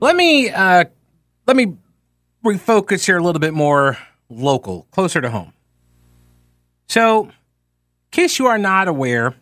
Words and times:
Let 0.00 0.16
me 0.16 0.48
uh, 0.48 0.84
let 1.46 1.56
me 1.56 1.76
refocus 2.44 3.04
here 3.04 3.18
a 3.18 3.22
little 3.22 3.38
bit 3.38 3.52
more 3.52 3.98
local, 4.30 4.86
closer 4.92 5.20
to 5.20 5.28
home. 5.28 5.52
So, 6.88 7.24
in 7.24 7.32
case 8.10 8.38
you 8.38 8.46
are 8.46 8.56
not 8.56 8.88
aware, 8.88 9.34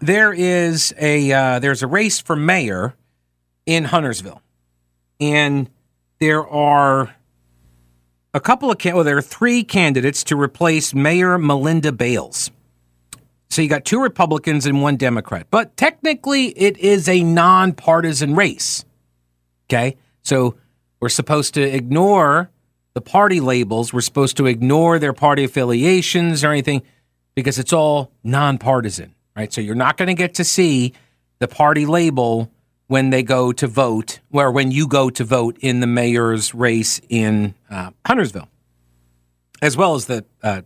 there 0.00 0.32
is 0.32 0.94
a 0.98 1.30
uh, 1.30 1.58
there's 1.58 1.82
a 1.82 1.86
race 1.86 2.20
for 2.20 2.34
mayor 2.34 2.94
in 3.66 3.84
Huntersville, 3.84 4.40
and 5.20 5.68
there 6.20 6.46
are 6.46 7.14
a 8.32 8.40
couple 8.40 8.70
of 8.70 8.82
well, 8.82 9.04
there 9.04 9.18
are 9.18 9.22
three 9.22 9.62
candidates 9.62 10.24
to 10.24 10.40
replace 10.40 10.94
Mayor 10.94 11.36
Melinda 11.36 11.92
Bales. 11.92 12.50
So 13.50 13.60
you 13.60 13.68
got 13.68 13.84
two 13.84 14.00
Republicans 14.00 14.64
and 14.64 14.80
one 14.80 14.96
Democrat, 14.96 15.48
but 15.50 15.76
technically 15.76 16.46
it 16.58 16.78
is 16.78 17.10
a 17.10 17.22
nonpartisan 17.22 18.34
race. 18.34 18.86
Okay. 19.72 19.96
So 20.22 20.56
we're 21.00 21.08
supposed 21.08 21.54
to 21.54 21.62
ignore 21.62 22.50
the 22.94 23.00
party 23.00 23.40
labels. 23.40 23.92
We're 23.92 24.02
supposed 24.02 24.36
to 24.36 24.46
ignore 24.46 24.98
their 24.98 25.14
party 25.14 25.44
affiliations 25.44 26.44
or 26.44 26.50
anything 26.50 26.82
because 27.34 27.58
it's 27.58 27.72
all 27.72 28.12
nonpartisan, 28.22 29.14
right? 29.34 29.50
So 29.50 29.62
you're 29.62 29.74
not 29.74 29.96
going 29.96 30.08
to 30.08 30.14
get 30.14 30.34
to 30.34 30.44
see 30.44 30.92
the 31.38 31.48
party 31.48 31.86
label 31.86 32.50
when 32.88 33.08
they 33.08 33.22
go 33.22 33.52
to 33.52 33.66
vote, 33.66 34.20
or 34.30 34.50
when 34.50 34.70
you 34.70 34.86
go 34.86 35.08
to 35.08 35.24
vote 35.24 35.56
in 35.60 35.80
the 35.80 35.86
mayor's 35.86 36.54
race 36.54 37.00
in 37.08 37.54
uh, 37.70 37.90
Huntersville, 38.06 38.50
as 39.62 39.78
well 39.78 39.94
as 39.94 40.04
the 40.04 40.26
uh, 40.42 40.60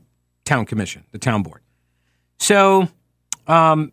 town 0.44 0.66
commission, 0.66 1.04
the 1.12 1.18
town 1.18 1.44
board. 1.44 1.60
So 2.41 2.88
um, 3.46 3.92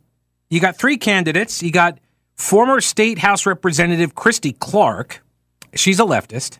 you 0.50 0.60
got 0.60 0.78
three 0.78 0.98
candidates. 0.98 1.62
You 1.62 1.72
got 1.72 2.00
former 2.36 2.82
state 2.82 3.20
House 3.20 3.46
Representative 3.46 4.16
Christy 4.16 4.54
Clark. 4.54 5.24
She's 5.76 6.00
a 6.00 6.04
leftist. 6.04 6.60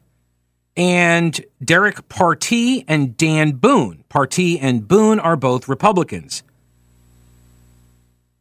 And 0.76 1.40
Derek 1.64 2.08
Partee 2.10 2.84
and 2.88 3.16
Dan 3.16 3.52
Boone. 3.52 4.04
Partee 4.10 4.58
and 4.62 4.88
Boone 4.88 5.20
are 5.20 5.36
both 5.36 5.68
Republicans. 5.68 6.44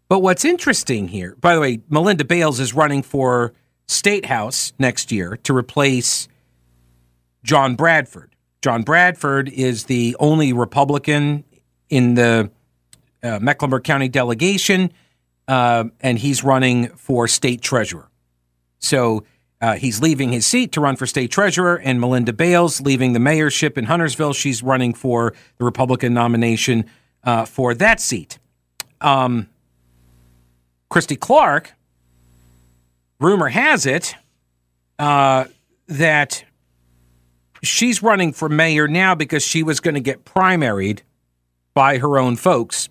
But 0.09 0.21
what's 0.21 0.45
interesting 0.45 1.09
here, 1.09 1.37
by 1.41 1.55
the 1.55 1.61
way, 1.61 1.81
Melinda 1.89 2.25
Bales 2.25 2.61
is 2.61 2.75
running 2.75 3.03
for 3.03 3.53
state 3.87 4.27
house 4.27 4.73
next 4.79 5.13
year 5.13 5.39
to 5.45 5.57
replace 5.57 6.29
John 7.45 7.77
Bradford. 7.77 8.35
John 8.63 8.83
Bradford 8.83 9.49
is 9.49 9.85
the 9.85 10.17
only 10.21 10.53
Republican 10.53 11.45
in 11.91 12.15
the 12.15 12.51
uh, 13.23 13.39
Mecklenburg 13.41 13.85
County 13.85 14.09
delegation 14.09 14.93
uh, 15.49 15.85
and 16.01 16.19
he's 16.19 16.45
running 16.45 16.89
for 16.89 17.29
state 17.29 17.61
treasurer. 17.61 18.09
So 18.79 19.25
uh, 19.61 19.75
he's 19.75 20.01
leaving 20.01 20.33
his 20.33 20.47
seat 20.47 20.73
to 20.73 20.81
run 20.81 20.97
for 20.97 21.07
state 21.07 21.31
treasurer, 21.31 21.77
and 21.77 22.01
Melinda 22.01 22.33
Bales 22.33 22.81
leaving 22.81 23.13
the 23.13 23.21
mayorship 23.21 23.79
in 23.79 23.85
Huntersville. 23.85 24.33
She's 24.33 24.63
running 24.63 24.93
for 24.93 25.35
the 25.59 25.65
Republican 25.65 26.15
nomination 26.15 26.85
uh, 27.23 27.45
for 27.45 27.75
that 27.75 28.01
seat. 28.01 28.39
Um, 29.01 29.49
Christy 30.91 31.17
Clark, 31.17 31.75
rumor 33.21 33.49
has 33.49 33.87
it 33.87 34.15
uh, 34.99 35.45
that 35.87 36.45
she's 37.63 38.03
running 38.03 38.33
for 38.33 38.49
mayor 38.49 38.89
now 38.89 39.15
because 39.15 39.45
she 39.45 39.63
was 39.63 39.81
going 39.81 39.95
to 39.95 40.01
get 40.01 40.25
primaried 40.25 41.01
by 41.75 41.99
her 41.99 42.19
own 42.19 42.37
folks 42.37 42.89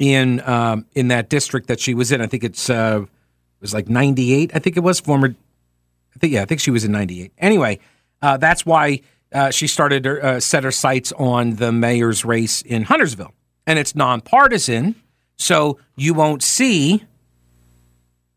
in 0.00 0.40
um, 0.48 0.86
in 0.94 1.08
that 1.08 1.28
district 1.28 1.68
that 1.68 1.78
she 1.78 1.94
was 1.94 2.10
in. 2.10 2.20
I 2.20 2.26
think 2.26 2.42
it's 2.42 2.68
uh, 2.68 3.02
it 3.02 3.60
was 3.60 3.72
like 3.72 3.88
98. 3.88 4.50
I 4.52 4.58
think 4.58 4.76
it 4.76 4.80
was 4.80 4.98
former. 4.98 5.28
I 5.28 6.18
think 6.18 6.32
yeah, 6.32 6.42
I 6.42 6.46
think 6.46 6.60
she 6.60 6.72
was 6.72 6.84
in 6.84 6.90
98. 6.90 7.32
Anyway, 7.38 7.78
uh, 8.20 8.38
that's 8.38 8.66
why 8.66 9.02
uh, 9.32 9.50
she 9.50 9.68
started 9.68 10.06
her, 10.06 10.24
uh, 10.24 10.40
set 10.40 10.64
her 10.64 10.72
sights 10.72 11.12
on 11.12 11.56
the 11.56 11.70
mayor's 11.70 12.24
race 12.24 12.62
in 12.62 12.82
Huntersville, 12.84 13.34
and 13.66 13.78
it's 13.78 13.94
nonpartisan, 13.94 14.96
so 15.36 15.78
you 15.96 16.14
won't 16.14 16.42
see 16.42 17.04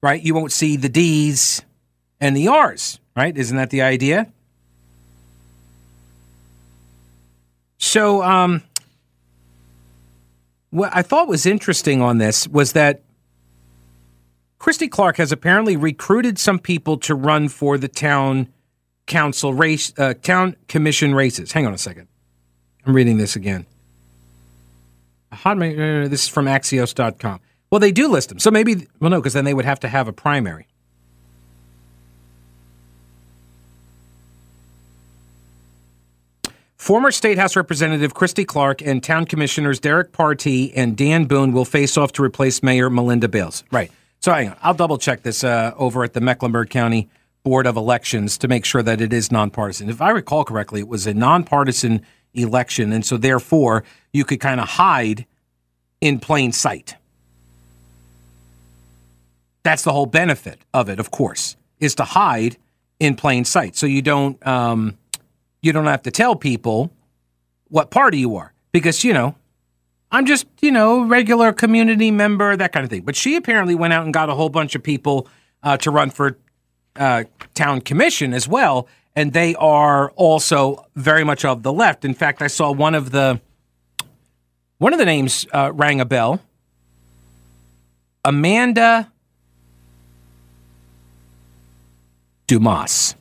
right. 0.03 0.21
You 0.21 0.35
won't 0.35 0.51
see 0.51 0.75
the 0.75 0.89
D's 0.89 1.63
and 2.19 2.37
the 2.37 2.49
R's. 2.49 2.99
Right? 3.15 3.35
Isn't 3.35 3.57
that 3.57 3.69
the 3.69 3.83
idea? 3.83 4.27
So, 7.77 8.23
um, 8.23 8.63
what 10.73 10.89
I 10.91 11.03
thought 11.03 11.27
was 11.27 11.45
interesting 11.45 12.01
on 12.01 12.17
this 12.17 12.47
was 12.47 12.73
that 12.73 13.03
Christy 14.57 14.87
Clark 14.87 15.17
has 15.17 15.31
apparently 15.31 15.77
recruited 15.77 16.39
some 16.39 16.57
people 16.57 16.97
to 16.99 17.13
run 17.13 17.47
for 17.47 17.77
the 17.77 17.87
town 17.87 18.47
council 19.05 19.53
race, 19.53 19.93
uh, 19.99 20.15
town 20.15 20.55
commission 20.67 21.13
races. 21.13 21.51
Hang 21.51 21.67
on 21.67 21.75
a 21.75 21.77
second. 21.77 22.07
I'm 22.87 22.95
reading 22.95 23.17
this 23.17 23.35
again. 23.35 23.67
Uh, 25.31 25.53
this 26.07 26.23
is 26.23 26.27
from 26.27 26.47
Axios.com. 26.47 27.39
Well, 27.69 27.79
they 27.79 27.91
do 27.91 28.07
list 28.07 28.29
them. 28.29 28.39
So 28.39 28.49
maybe, 28.49 28.87
well, 28.99 29.11
no, 29.11 29.19
because 29.19 29.33
then 29.33 29.45
they 29.45 29.53
would 29.53 29.65
have 29.65 29.79
to 29.81 29.87
have 29.87 30.07
a 30.07 30.13
primary. 30.13 30.67
Former 36.83 37.11
State 37.11 37.37
House 37.37 37.55
Representative 37.55 38.13
Christy 38.13 38.43
Clark 38.43 38.81
and 38.81 39.01
Town 39.01 39.25
Commissioners 39.25 39.79
Derek 39.79 40.11
Partee 40.11 40.73
and 40.75 40.97
Dan 40.97 41.23
Boone 41.23 41.53
will 41.53 41.63
face 41.63 41.95
off 41.95 42.11
to 42.11 42.21
replace 42.21 42.61
Mayor 42.61 42.89
Melinda 42.89 43.29
Bales. 43.29 43.63
Right. 43.71 43.89
So 44.19 44.33
hang 44.33 44.49
on. 44.49 44.57
I'll 44.61 44.73
double 44.73 44.97
check 44.97 45.23
this 45.23 45.45
uh, 45.45 45.73
over 45.77 46.03
at 46.03 46.11
the 46.11 46.19
Mecklenburg 46.19 46.69
County 46.69 47.07
Board 47.43 47.67
of 47.67 47.77
Elections 47.77 48.37
to 48.39 48.49
make 48.49 48.65
sure 48.65 48.83
that 48.83 48.99
it 48.99 49.13
is 49.13 49.31
nonpartisan. 49.31 49.89
If 49.89 50.01
I 50.01 50.09
recall 50.09 50.43
correctly, 50.43 50.81
it 50.81 50.89
was 50.89 51.07
a 51.07 51.13
nonpartisan 51.13 52.05
election, 52.33 52.91
and 52.91 53.05
so 53.05 53.15
therefore 53.15 53.85
you 54.11 54.25
could 54.25 54.41
kind 54.41 54.59
of 54.59 54.67
hide 54.67 55.25
in 56.01 56.19
plain 56.19 56.51
sight. 56.51 56.97
That's 59.63 59.83
the 59.83 59.93
whole 59.93 60.05
benefit 60.05 60.59
of 60.73 60.89
it, 60.89 60.99
of 60.99 61.11
course, 61.11 61.55
is 61.79 61.95
to 61.95 62.03
hide 62.03 62.57
in 62.99 63.15
plain 63.15 63.45
sight, 63.45 63.77
so 63.77 63.85
you 63.85 64.01
don't. 64.01 64.45
Um, 64.45 64.97
you 65.63 65.71
don't 65.71 65.85
have 65.85 66.03
to 66.03 66.11
tell 66.11 66.35
people 66.35 66.91
what 67.69 67.89
party 67.89 68.19
you 68.19 68.35
are 68.35 68.53
because, 68.71 69.03
you 69.03 69.13
know, 69.13 69.33
I'm 70.11 70.27
just, 70.27 70.45
you 70.61 70.71
know, 70.71 71.03
regular 71.03 71.51
community 71.53 72.11
member, 72.11 72.55
that 72.55 72.71
kind 72.71 72.83
of 72.83 72.89
thing. 72.91 73.01
But 73.01 73.15
she 73.15 73.35
apparently 73.35 73.73
went 73.73 73.93
out 73.93 74.03
and 74.03 74.13
got 74.13 74.29
a 74.29 74.35
whole 74.35 74.49
bunch 74.49 74.75
of 74.75 74.83
people 74.83 75.27
uh, 75.63 75.77
to 75.77 75.89
run 75.89 76.11
for 76.11 76.37
uh, 76.97 77.23
town 77.55 77.81
commission 77.81 78.33
as 78.33 78.47
well. 78.47 78.87
And 79.15 79.33
they 79.33 79.55
are 79.55 80.11
also 80.11 80.85
very 80.95 81.23
much 81.23 81.45
of 81.45 81.63
the 81.63 81.73
left. 81.73 82.05
In 82.05 82.13
fact, 82.13 82.41
I 82.41 82.47
saw 82.47 82.71
one 82.71 82.93
of 82.93 83.11
the 83.11 83.41
one 84.77 84.91
of 84.91 84.99
the 84.99 85.05
names 85.05 85.47
uh, 85.53 85.71
rang 85.73 86.01
a 86.01 86.05
bell. 86.05 86.41
Amanda 88.25 89.11
Dumas. 92.47 93.15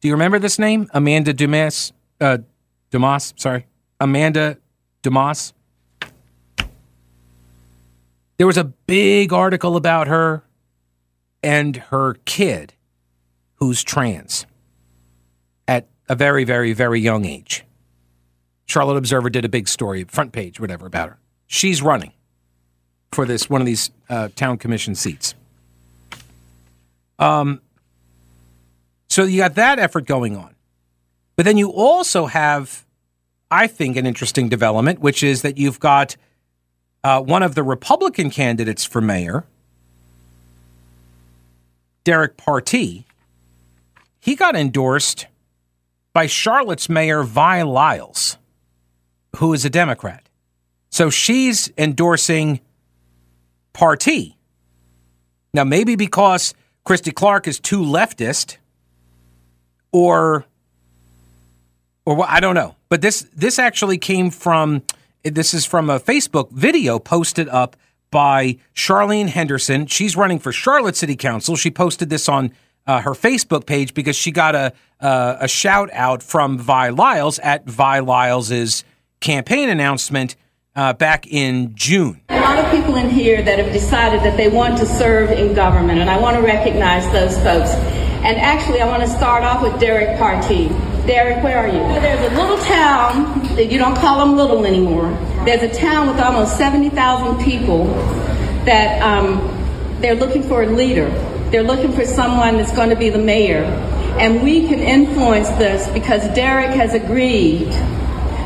Do 0.00 0.08
you 0.08 0.14
remember 0.14 0.38
this 0.38 0.58
name? 0.58 0.88
Amanda 0.94 1.32
Dumas? 1.32 1.92
Uh, 2.20 2.38
Dumas, 2.90 3.34
sorry. 3.36 3.66
Amanda 4.00 4.58
Dumas. 5.02 5.52
There 8.36 8.46
was 8.46 8.56
a 8.56 8.64
big 8.64 9.32
article 9.32 9.76
about 9.76 10.06
her 10.06 10.44
and 11.42 11.76
her 11.76 12.14
kid 12.24 12.74
who's 13.56 13.82
trans 13.82 14.46
at 15.66 15.88
a 16.08 16.14
very, 16.14 16.44
very, 16.44 16.72
very 16.72 17.00
young 17.00 17.24
age. 17.24 17.64
Charlotte 18.66 18.96
Observer 18.96 19.30
did 19.30 19.44
a 19.44 19.48
big 19.48 19.66
story, 19.66 20.04
front 20.04 20.32
page, 20.32 20.60
whatever, 20.60 20.86
about 20.86 21.08
her. 21.08 21.18
She's 21.48 21.82
running 21.82 22.12
for 23.10 23.26
this 23.26 23.50
one 23.50 23.60
of 23.60 23.66
these 23.66 23.90
uh, 24.08 24.28
town 24.36 24.58
commission 24.58 24.94
seats. 24.94 25.34
Um, 27.18 27.60
so 29.18 29.24
you 29.24 29.38
got 29.38 29.56
that 29.56 29.80
effort 29.80 30.06
going 30.06 30.36
on. 30.36 30.54
But 31.34 31.44
then 31.44 31.56
you 31.56 31.72
also 31.72 32.26
have, 32.26 32.86
I 33.50 33.66
think, 33.66 33.96
an 33.96 34.06
interesting 34.06 34.48
development, 34.48 35.00
which 35.00 35.24
is 35.24 35.42
that 35.42 35.58
you've 35.58 35.80
got 35.80 36.14
uh, 37.02 37.20
one 37.20 37.42
of 37.42 37.56
the 37.56 37.64
Republican 37.64 38.30
candidates 38.30 38.84
for 38.84 39.00
mayor, 39.00 39.44
Derek 42.04 42.36
Partee, 42.36 43.06
he 44.20 44.36
got 44.36 44.54
endorsed 44.54 45.26
by 46.12 46.28
Charlotte's 46.28 46.88
mayor 46.88 47.24
Vi 47.24 47.62
Lyles, 47.62 48.38
who 49.38 49.52
is 49.52 49.64
a 49.64 49.70
Democrat. 49.70 50.28
So 50.90 51.10
she's 51.10 51.72
endorsing 51.76 52.60
Partee. 53.74 54.36
Now, 55.52 55.64
maybe 55.64 55.96
because 55.96 56.54
Christy 56.84 57.10
Clark 57.10 57.48
is 57.48 57.58
too 57.58 57.80
leftist, 57.80 58.58
or 59.92 60.44
or 62.04 62.14
what 62.14 62.28
I 62.28 62.40
don't 62.40 62.54
know. 62.54 62.74
But 62.88 63.02
this 63.02 63.26
this 63.34 63.58
actually 63.58 63.98
came 63.98 64.30
from 64.30 64.82
this 65.22 65.54
is 65.54 65.66
from 65.66 65.90
a 65.90 66.00
Facebook 66.00 66.50
video 66.50 66.98
posted 66.98 67.48
up 67.48 67.76
by 68.10 68.56
Charlene 68.74 69.28
Henderson. 69.28 69.86
She's 69.86 70.16
running 70.16 70.38
for 70.38 70.52
Charlotte 70.52 70.96
City 70.96 71.16
Council. 71.16 71.56
She 71.56 71.70
posted 71.70 72.08
this 72.08 72.28
on 72.28 72.52
uh, 72.86 73.00
her 73.02 73.10
Facebook 73.10 73.66
page 73.66 73.92
because 73.92 74.16
she 74.16 74.30
got 74.30 74.54
a 74.54 74.72
uh, 75.00 75.36
a 75.40 75.48
shout 75.48 75.90
out 75.92 76.22
from 76.22 76.58
Vi 76.58 76.88
Lyles 76.88 77.38
at 77.40 77.66
Vi 77.66 78.00
Lyles's 78.00 78.84
campaign 79.20 79.68
announcement 79.68 80.34
uh, 80.74 80.92
back 80.92 81.26
in 81.26 81.74
June. 81.74 82.20
A 82.30 82.40
lot 82.40 82.58
of 82.58 82.70
people 82.70 82.96
in 82.96 83.10
here 83.10 83.42
that 83.42 83.58
have 83.58 83.72
decided 83.72 84.20
that 84.22 84.36
they 84.36 84.48
want 84.48 84.78
to 84.78 84.86
serve 84.86 85.30
in 85.30 85.54
government, 85.54 85.98
and 86.00 86.08
I 86.08 86.18
want 86.18 86.36
to 86.36 86.42
recognize 86.42 87.04
those 87.12 87.36
folks. 87.42 87.70
And 88.24 88.36
actually, 88.36 88.80
I 88.80 88.86
want 88.86 89.02
to 89.02 89.08
start 89.08 89.44
off 89.44 89.62
with 89.62 89.80
Derek 89.80 90.18
Partee. 90.18 90.68
Derek, 91.06 91.42
where 91.42 91.58
are 91.58 91.68
you? 91.68 92.00
There's 92.00 92.32
a 92.32 92.36
little 92.36 92.58
town 92.58 93.42
that 93.56 93.70
you 93.70 93.78
don't 93.78 93.96
call 93.96 94.18
them 94.18 94.36
little 94.36 94.66
anymore. 94.66 95.10
There's 95.44 95.62
a 95.62 95.74
town 95.74 96.08
with 96.08 96.20
almost 96.20 96.58
70,000 96.58 97.42
people 97.42 97.86
that 98.64 99.00
um, 99.00 99.38
they're 100.00 100.16
looking 100.16 100.42
for 100.42 100.62
a 100.62 100.66
leader. 100.66 101.08
They're 101.50 101.62
looking 101.62 101.92
for 101.92 102.04
someone 102.04 102.58
that's 102.58 102.74
going 102.74 102.90
to 102.90 102.96
be 102.96 103.08
the 103.08 103.18
mayor. 103.18 103.62
And 104.18 104.42
we 104.42 104.66
can 104.68 104.80
influence 104.80 105.48
this 105.50 105.88
because 105.88 106.22
Derek 106.34 106.70
has 106.70 106.92
agreed 106.92 107.70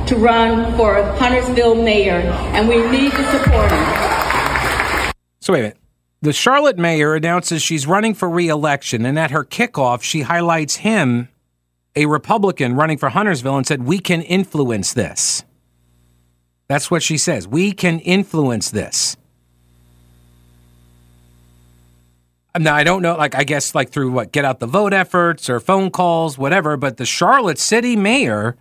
to 0.07 0.17
run 0.17 0.77
for 0.77 1.03
Huntersville 1.17 1.77
mayor, 1.77 2.21
and 2.55 2.69
we 2.69 2.77
need 2.91 3.13
to 3.13 3.25
support 3.31 3.71
him. 3.71 5.13
So, 5.41 5.53
wait 5.53 5.61
a 5.61 5.63
minute. 5.63 5.81
The 6.23 6.33
Charlotte 6.33 6.79
mayor 6.79 7.17
announces 7.17 7.63
she's 7.63 7.85
running 7.85 8.15
for 8.15 8.31
re-election, 8.31 9.05
and 9.05 9.19
at 9.19 9.33
her 9.33 9.45
kickoff, 9.45 10.03
she 10.03 10.21
highlights 10.21 10.77
him, 10.77 11.29
a 11.97 12.07
Republican 12.07 12.75
running 12.75 12.97
for 12.97 13.09
Huntersville, 13.09 13.57
and 13.57 13.67
said, 13.67 13.83
"We 13.83 13.99
can 13.99 14.23
influence 14.23 14.93
this." 14.93 15.43
That's 16.69 16.93
what 16.93 17.03
she 17.03 17.19
says. 17.19 17.49
We 17.49 17.73
can 17.73 17.99
influence 17.99 18.71
this. 18.71 19.17
Now 22.57 22.75
I 22.75 22.85
don't 22.85 23.03
know, 23.03 23.17
like 23.17 23.35
I 23.35 23.45
guess 23.45 23.75
like 23.75 23.91
through 23.91 24.13
what 24.13 24.31
get 24.31 24.45
out 24.45 24.61
the 24.61 24.67
vote 24.67 24.93
efforts 24.93 25.51
or 25.51 25.59
phone 25.59 25.91
calls, 25.91 26.39
whatever. 26.39 26.77
But 26.77 26.99
the 26.99 27.07
Charlotte 27.07 27.59
City 27.59 27.97
mayor, 27.97 28.57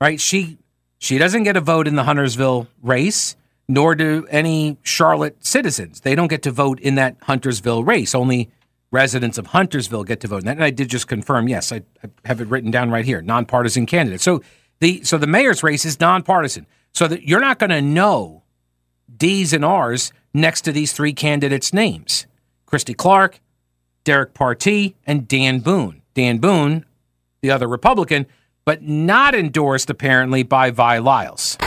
right? 0.00 0.20
She 0.20 0.58
she 0.98 1.18
doesn't 1.18 1.44
get 1.44 1.56
a 1.56 1.60
vote 1.60 1.86
in 1.86 1.96
the 1.96 2.04
Huntersville 2.04 2.66
race 2.82 3.36
nor 3.68 3.94
do 3.94 4.26
any 4.30 4.78
Charlotte 4.82 5.44
citizens. 5.44 6.00
They 6.00 6.14
don't 6.14 6.28
get 6.28 6.42
to 6.42 6.50
vote 6.50 6.80
in 6.80 6.96
that 6.96 7.16
Huntersville 7.22 7.84
race. 7.84 8.14
Only 8.14 8.50
residents 8.90 9.38
of 9.38 9.48
Huntersville 9.48 10.04
get 10.04 10.20
to 10.20 10.28
vote 10.28 10.38
in 10.38 10.46
that. 10.46 10.56
And 10.56 10.64
I 10.64 10.70
did 10.70 10.88
just 10.88 11.08
confirm, 11.08 11.48
yes, 11.48 11.72
I, 11.72 11.82
I 12.02 12.08
have 12.24 12.40
it 12.40 12.48
written 12.48 12.70
down 12.70 12.90
right 12.90 13.04
here, 13.04 13.22
nonpartisan 13.22 13.86
candidate. 13.86 14.20
So 14.20 14.42
the 14.80 15.02
so 15.02 15.18
the 15.18 15.26
mayor's 15.26 15.62
race 15.62 15.84
is 15.84 16.00
nonpartisan. 16.00 16.66
So 16.92 17.08
that 17.08 17.26
you're 17.26 17.40
not 17.40 17.58
going 17.58 17.70
to 17.70 17.82
know 17.82 18.44
D's 19.16 19.52
and 19.52 19.64
R's 19.64 20.12
next 20.32 20.62
to 20.62 20.72
these 20.72 20.92
three 20.92 21.12
candidates' 21.12 21.72
names: 21.72 22.26
Christy 22.66 22.94
Clark, 22.94 23.40
Derek 24.04 24.34
Partee, 24.34 24.94
and 25.06 25.26
Dan 25.26 25.60
Boone. 25.60 26.02
Dan 26.14 26.38
Boone, 26.38 26.84
the 27.40 27.50
other 27.50 27.66
Republican, 27.66 28.26
but 28.64 28.82
not 28.82 29.34
endorsed 29.34 29.90
apparently 29.90 30.42
by 30.42 30.70
Vi 30.70 30.98
Lyles. 30.98 31.58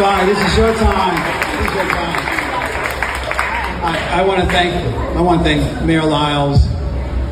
This 0.00 0.38
is 0.38 0.56
your 0.56 0.74
time. 0.76 1.60
This 1.60 1.68
is 1.68 1.76
your 1.76 1.84
time. 1.90 2.20
I, 3.84 4.20
I 4.22 4.24
want 4.24 4.40
to 4.40 4.46
thank 4.46 4.74
I 5.14 5.20
want 5.20 5.40
to 5.40 5.44
thank 5.44 5.84
Mayor 5.84 6.04
Lyles. 6.04 6.64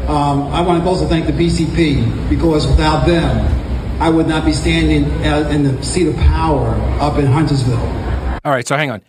Um, 0.07 0.43
I 0.49 0.61
want 0.61 0.83
to 0.83 0.87
also 0.87 1.07
thank 1.09 1.25
the 1.25 1.33
BCP 1.33 2.29
because 2.29 2.67
without 2.67 3.07
them, 3.07 4.03
I 4.03 4.11
would 4.11 4.29
not 4.29 4.45
be 4.45 4.53
standing 4.53 5.05
in 5.05 5.65
the 5.65 5.83
seat 5.83 6.09
of 6.09 6.17
power 6.17 6.69
up 7.01 7.17
in 7.17 7.25
Huntersville. 7.25 7.79
All 8.45 8.53
right, 8.53 8.69
so 8.69 8.77
hang 8.77 8.91
on. 8.91 9.01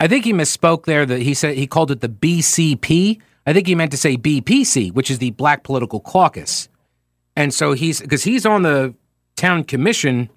I 0.00 0.08
think 0.08 0.24
he 0.24 0.32
misspoke 0.32 0.84
there. 0.84 1.06
That 1.06 1.22
he 1.22 1.34
said 1.34 1.54
he 1.54 1.68
called 1.68 1.92
it 1.92 2.00
the 2.00 2.08
BCP. 2.08 3.20
I 3.46 3.52
think 3.52 3.68
he 3.68 3.76
meant 3.76 3.92
to 3.92 3.96
say 3.96 4.16
BPC, 4.16 4.92
which 4.92 5.08
is 5.08 5.20
the 5.20 5.30
Black 5.30 5.62
Political 5.62 6.00
Caucus. 6.00 6.68
And 7.36 7.54
so 7.54 7.74
he's 7.74 8.00
because 8.00 8.24
he's 8.24 8.44
on 8.44 8.62
the 8.62 8.92
town 9.36 9.62
commission, 9.62 10.30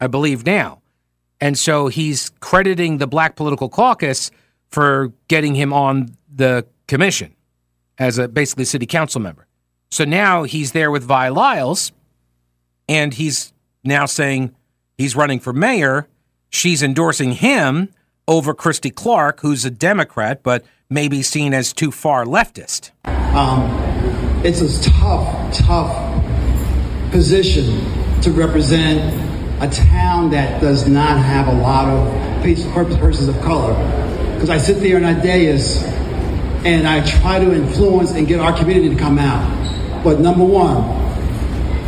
I 0.00 0.08
believe 0.08 0.44
now. 0.44 0.82
And 1.40 1.58
so 1.58 1.88
he's 1.88 2.30
crediting 2.40 2.98
the 2.98 3.06
Black 3.06 3.36
Political 3.36 3.68
Caucus 3.68 4.30
for 4.70 5.12
getting 5.28 5.54
him 5.54 5.72
on 5.72 6.16
the 6.32 6.66
commission 6.86 7.34
as 7.98 8.18
a 8.18 8.28
basically 8.28 8.64
city 8.64 8.86
council 8.86 9.20
member. 9.20 9.46
So 9.90 10.04
now 10.04 10.42
he's 10.42 10.72
there 10.72 10.90
with 10.90 11.04
Vi 11.04 11.28
Lyles, 11.28 11.92
and 12.88 13.14
he's 13.14 13.52
now 13.84 14.06
saying 14.06 14.54
he's 14.96 15.16
running 15.16 15.40
for 15.40 15.52
mayor. 15.52 16.08
She's 16.50 16.82
endorsing 16.82 17.32
him 17.32 17.90
over 18.26 18.52
Christy 18.52 18.90
Clark, 18.90 19.40
who's 19.40 19.64
a 19.64 19.70
Democrat, 19.70 20.42
but 20.42 20.64
maybe 20.90 21.22
seen 21.22 21.54
as 21.54 21.72
too 21.72 21.90
far 21.90 22.24
leftist. 22.24 22.90
Um, 23.34 23.70
it's 24.44 24.60
a 24.60 24.90
tough, 24.90 25.54
tough 25.54 27.10
position 27.10 28.20
to 28.20 28.30
represent 28.32 29.37
a 29.60 29.68
town 29.68 30.30
that 30.30 30.60
does 30.60 30.86
not 30.86 31.18
have 31.18 31.48
a 31.48 31.52
lot 31.52 31.88
of 31.88 32.42
persons 32.42 33.28
of 33.28 33.40
color. 33.42 33.74
Because 34.34 34.50
I 34.50 34.58
sit 34.58 34.80
there 34.80 34.96
and 34.96 35.06
I 35.06 35.20
dais 35.20 35.82
and 36.64 36.86
I 36.86 37.04
try 37.04 37.38
to 37.38 37.52
influence 37.52 38.12
and 38.12 38.26
get 38.26 38.40
our 38.40 38.56
community 38.56 38.94
to 38.94 39.00
come 39.00 39.18
out. 39.18 40.04
But 40.04 40.20
number 40.20 40.44
one, 40.44 40.76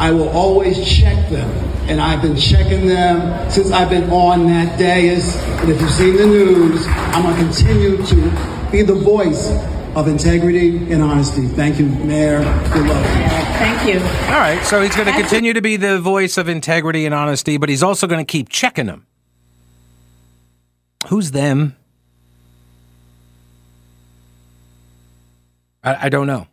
I 0.00 0.11
will 0.11 0.28
always 0.31 0.84
check 0.84 1.31
them. 1.31 1.49
And 1.88 2.00
I've 2.00 2.22
been 2.22 2.37
checking 2.37 2.87
them 2.87 3.50
since 3.50 3.70
I've 3.70 3.90
been 3.90 4.11
on 4.11 4.46
that 4.46 4.78
dais. 4.78 5.37
And 5.37 5.70
if 5.70 5.81
you've 5.81 5.90
seen 5.90 6.16
the 6.16 6.26
news, 6.26 6.87
I'm 6.88 7.23
going 7.23 7.37
to 7.37 7.42
continue 7.42 7.97
to 8.06 8.68
be 8.71 8.83
the 8.83 8.94
voice 8.94 9.50
of 9.97 10.09
integrity 10.09 10.92
and 10.92 11.02
honesty. 11.02 11.47
Thank 11.47 11.78
you, 11.78 11.87
Mayor. 11.87 12.40
Good 12.73 12.87
luck. 12.87 13.04
Thank 13.59 13.88
you. 13.88 14.00
All 14.00 14.40
right, 14.40 14.62
so 14.64 14.80
he's 14.80 14.94
going 14.94 15.09
to 15.09 15.12
continue 15.12 15.52
to 15.52 15.61
be 15.61 15.76
the 15.76 16.00
voice 16.00 16.38
of 16.38 16.49
integrity 16.49 17.06
and 17.06 17.14
honesty, 17.14 17.56
but 17.56 17.68
he's 17.68 17.82
also 17.82 18.06
going 18.06 18.25
to 18.25 18.30
keep 18.30 18.49
checking 18.49 18.87
them. 18.87 19.06
Who's 21.09 21.32
them? 21.32 21.76
I, 25.82 26.06
I 26.06 26.09
don't 26.09 26.26
know. 26.26 26.47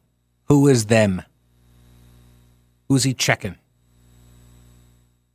Who 0.45 0.67
is 0.67 0.85
them? 0.85 1.21
Who's 2.87 3.03
he 3.03 3.13
checking? 3.13 3.57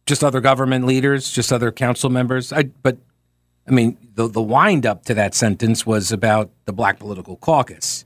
Just 0.06 0.24
other 0.24 0.40
government 0.40 0.86
leaders, 0.86 1.30
just 1.30 1.52
other 1.52 1.70
council 1.70 2.10
members. 2.10 2.52
I, 2.52 2.64
but 2.64 2.98
I 3.66 3.70
mean, 3.70 3.96
the 4.14 4.28
the 4.28 4.42
wind 4.42 4.86
up 4.86 5.04
to 5.04 5.14
that 5.14 5.34
sentence 5.34 5.86
was 5.86 6.12
about 6.12 6.50
the 6.64 6.72
Black 6.72 6.98
Political 6.98 7.36
Caucus 7.36 8.04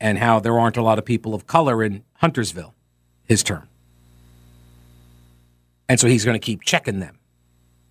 and 0.00 0.18
how 0.18 0.40
there 0.40 0.58
aren't 0.58 0.76
a 0.76 0.82
lot 0.82 0.98
of 0.98 1.04
people 1.04 1.34
of 1.34 1.46
color 1.46 1.82
in 1.82 2.04
Huntersville. 2.14 2.74
His 3.24 3.42
term, 3.42 3.68
and 5.88 5.98
so 5.98 6.08
he's 6.08 6.24
going 6.24 6.34
to 6.34 6.44
keep 6.44 6.62
checking 6.62 6.98
them. 6.98 7.18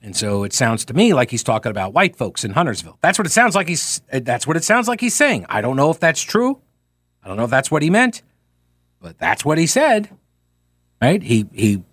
And 0.04 0.16
so 0.16 0.44
it 0.44 0.52
sounds 0.54 0.84
to 0.86 0.94
me 0.94 1.14
like 1.14 1.32
he's 1.32 1.44
talking 1.44 1.70
about 1.70 1.94
white 1.94 2.16
folks 2.16 2.44
in 2.44 2.52
Huntersville. 2.52 2.98
That's 3.02 3.18
what 3.20 3.26
it 3.28 3.32
sounds 3.32 3.56
like 3.56 3.68
he's. 3.68 4.02
That's 4.12 4.46
what 4.46 4.58
it 4.58 4.64
sounds 4.64 4.88
like 4.88 5.00
he's 5.00 5.16
saying. 5.16 5.46
I 5.48 5.62
don't 5.62 5.76
know 5.76 5.90
if 5.90 6.00
that's 6.00 6.22
true. 6.22 6.60
I 7.24 7.28
don't 7.28 7.38
know 7.38 7.44
if 7.44 7.50
that's 7.52 7.72
what 7.72 7.82
he 7.84 7.90
meant, 7.90 8.24
but 9.00 9.18
that's 9.18 9.46
what 9.46 9.58
he 9.58 9.68
said. 9.68 10.10
Right? 11.02 11.22
He 11.22 11.46
he. 11.54 11.84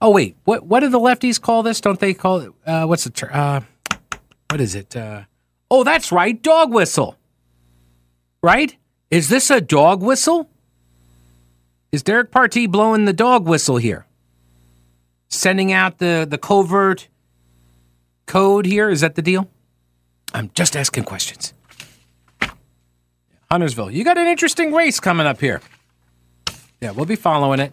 Oh 0.00 0.10
wait, 0.10 0.36
what 0.44 0.66
what 0.66 0.80
do 0.80 0.88
the 0.88 0.98
lefties 1.00 1.40
call 1.40 1.62
this? 1.62 1.80
Don't 1.80 2.00
they 2.00 2.14
call 2.14 2.40
it? 2.40 2.52
Uh, 2.66 2.86
what's 2.86 3.04
the 3.04 3.10
term? 3.10 3.30
Uh, 3.32 3.60
what 4.50 4.60
is 4.60 4.74
it? 4.74 4.96
Uh, 4.96 5.22
oh, 5.70 5.84
that's 5.84 6.12
right, 6.12 6.40
dog 6.40 6.72
whistle. 6.72 7.16
Right? 8.42 8.76
Is 9.10 9.28
this 9.28 9.50
a 9.50 9.60
dog 9.60 10.02
whistle? 10.02 10.48
Is 11.92 12.02
Derek 12.02 12.30
Partee 12.30 12.70
blowing 12.70 13.04
the 13.04 13.12
dog 13.12 13.46
whistle 13.48 13.76
here? 13.76 14.06
Sending 15.28 15.72
out 15.72 15.98
the, 15.98 16.26
the 16.28 16.38
covert 16.38 17.08
code 18.26 18.66
here? 18.66 18.88
Is 18.90 19.00
that 19.00 19.14
the 19.14 19.22
deal? 19.22 19.48
I'm 20.34 20.50
just 20.54 20.76
asking 20.76 21.04
questions. 21.04 21.54
Huntersville, 23.50 23.90
you 23.90 24.04
got 24.04 24.18
an 24.18 24.26
interesting 24.26 24.72
race 24.72 24.98
coming 24.98 25.26
up 25.26 25.40
here. 25.40 25.60
Yeah, 26.80 26.90
we'll 26.90 27.06
be 27.06 27.16
following 27.16 27.60
it. 27.60 27.72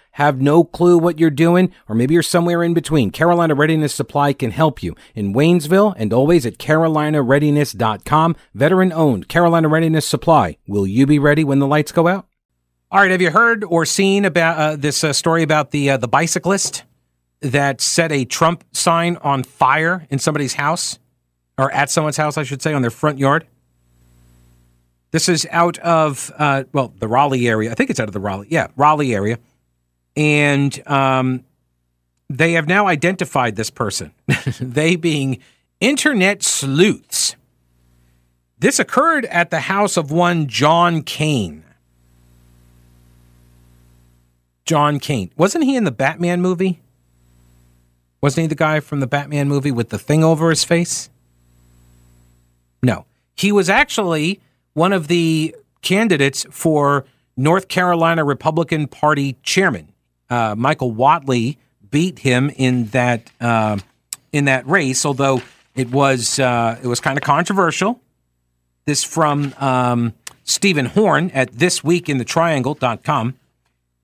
have 0.11 0.41
no 0.41 0.63
clue 0.63 0.97
what 0.97 1.19
you're 1.19 1.29
doing, 1.29 1.71
or 1.87 1.95
maybe 1.95 2.13
you're 2.13 2.23
somewhere 2.23 2.63
in 2.63 2.73
between, 2.73 3.11
Carolina 3.11 3.55
Readiness 3.55 3.93
Supply 3.93 4.33
can 4.33 4.51
help 4.51 4.83
you 4.83 4.95
in 5.15 5.33
Waynesville 5.33 5.93
and 5.97 6.11
always 6.11 6.45
at 6.45 6.57
carolinareadiness.com. 6.57 8.35
Veteran 8.53 8.91
owned 8.91 9.27
Carolina 9.27 9.67
Readiness 9.67 10.07
Supply. 10.07 10.57
Will 10.67 10.85
you 10.85 11.05
be 11.05 11.19
ready 11.19 11.43
when 11.43 11.59
the 11.59 11.67
lights 11.67 11.91
go 11.91 12.07
out? 12.07 12.27
All 12.91 12.99
right, 12.99 13.11
have 13.11 13.21
you 13.21 13.31
heard 13.31 13.63
or 13.63 13.85
seen 13.85 14.25
about 14.25 14.57
uh, 14.57 14.75
this 14.75 15.03
uh, 15.03 15.13
story 15.13 15.43
about 15.43 15.71
the 15.71 15.91
uh, 15.91 15.97
the 15.97 16.09
bicyclist 16.09 16.83
that 17.39 17.79
set 17.79 18.11
a 18.11 18.25
Trump 18.25 18.65
sign 18.73 19.15
on 19.17 19.43
fire 19.43 20.05
in 20.09 20.19
somebody's 20.19 20.55
house 20.55 20.99
or 21.57 21.71
at 21.71 21.89
someone's 21.89 22.17
house, 22.17 22.37
I 22.37 22.43
should 22.43 22.61
say, 22.61 22.73
on 22.73 22.81
their 22.81 22.91
front 22.91 23.17
yard? 23.17 23.47
This 25.11 25.29
is 25.29 25.47
out 25.51 25.77
of 25.79 26.31
uh, 26.37 26.65
well, 26.73 26.93
the 26.99 27.07
Raleigh 27.07 27.47
area. 27.47 27.71
I 27.71 27.75
think 27.75 27.89
it's 27.89 27.99
out 27.99 28.09
of 28.09 28.13
the 28.13 28.19
Raleigh, 28.19 28.47
yeah, 28.49 28.67
Raleigh 28.75 29.15
area 29.15 29.39
and 30.15 30.87
um, 30.87 31.43
they 32.29 32.53
have 32.53 32.67
now 32.67 32.87
identified 32.87 33.55
this 33.55 33.69
person, 33.69 34.13
they 34.59 34.95
being 34.95 35.39
internet 35.79 36.43
sleuths. 36.43 37.35
This 38.59 38.79
occurred 38.79 39.25
at 39.25 39.49
the 39.49 39.61
house 39.61 39.97
of 39.97 40.11
one 40.11 40.47
John 40.47 41.01
Kane. 41.01 41.63
John 44.65 44.99
Kane. 44.99 45.31
Wasn't 45.35 45.63
he 45.63 45.75
in 45.75 45.83
the 45.83 45.91
Batman 45.91 46.41
movie? 46.41 46.79
Wasn't 48.21 48.43
he 48.43 48.47
the 48.47 48.55
guy 48.55 48.79
from 48.79 48.99
the 48.99 49.07
Batman 49.07 49.47
movie 49.47 49.71
with 49.71 49.89
the 49.89 49.97
thing 49.97 50.23
over 50.23 50.51
his 50.51 50.63
face? 50.63 51.09
No. 52.83 53.05
He 53.35 53.51
was 53.51 53.67
actually 53.67 54.39
one 54.73 54.93
of 54.93 55.07
the 55.07 55.55
candidates 55.81 56.45
for 56.51 57.05
North 57.35 57.67
Carolina 57.67 58.23
Republican 58.23 58.87
Party 58.87 59.37
chairman 59.41 59.90
uh, 60.31 60.55
Michael 60.57 60.93
Whatley 60.93 61.57
beat 61.91 62.19
him 62.19 62.49
in 62.55 62.85
that 62.87 63.29
uh, 63.39 63.77
in 64.31 64.45
that 64.45 64.65
race, 64.65 65.05
although 65.05 65.41
it 65.75 65.91
was 65.91 66.39
uh, 66.39 66.79
it 66.81 66.87
was 66.87 66.99
kind 66.99 67.17
of 67.17 67.23
controversial. 67.23 67.99
This 68.85 69.03
from 69.03 69.53
um, 69.59 70.13
Stephen 70.43 70.87
Horn 70.87 71.29
at 71.31 71.51
thisweekinthetriangle.com. 71.51 73.35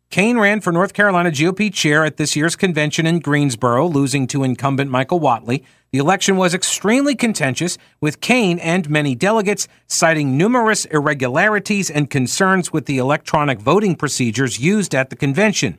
Kane 0.10 0.38
ran 0.38 0.62
for 0.62 0.72
North 0.72 0.94
Carolina 0.94 1.32
GOP 1.32 1.74
chair 1.74 2.06
at 2.06 2.16
this 2.16 2.36
year's 2.36 2.56
convention 2.56 3.06
in 3.06 3.20
Greensboro, 3.20 3.88
losing 3.88 4.26
to 4.28 4.44
incumbent 4.44 4.90
Michael 4.90 5.20
Whatley. 5.20 5.64
The 5.92 5.98
election 5.98 6.38
was 6.38 6.54
extremely 6.54 7.14
contentious, 7.14 7.78
with 8.00 8.22
Kane 8.22 8.60
and 8.60 8.90
many 8.90 9.16
delegates 9.16 9.68
citing 9.88 10.38
numerous 10.38 10.86
irregularities 10.86 11.90
and 11.90 12.10
concerns 12.10 12.72
with 12.72 12.86
the 12.86 13.00
electronic 13.00 13.60
voting 13.60 13.96
procedures 13.96 14.60
used 14.60 14.96
at 14.96 15.10
the 15.10 15.18
convention. 15.18 15.78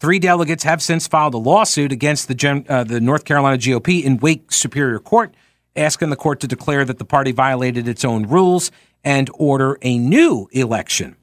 Three 0.00 0.20
delegates 0.20 0.62
have 0.62 0.80
since 0.80 1.08
filed 1.08 1.34
a 1.34 1.38
lawsuit 1.38 1.90
against 1.90 2.28
the, 2.28 2.64
uh, 2.68 2.84
the 2.84 3.00
North 3.00 3.24
Carolina 3.24 3.58
GOP 3.58 4.02
in 4.02 4.18
Wake 4.18 4.52
Superior 4.52 5.00
Court, 5.00 5.34
asking 5.74 6.10
the 6.10 6.16
court 6.16 6.38
to 6.40 6.46
declare 6.46 6.84
that 6.84 6.98
the 6.98 7.04
party 7.04 7.32
violated 7.32 7.88
its 7.88 8.04
own 8.04 8.24
rules 8.24 8.70
and 9.02 9.28
order 9.34 9.76
a 9.82 9.98
new 9.98 10.48
election. 10.52 11.16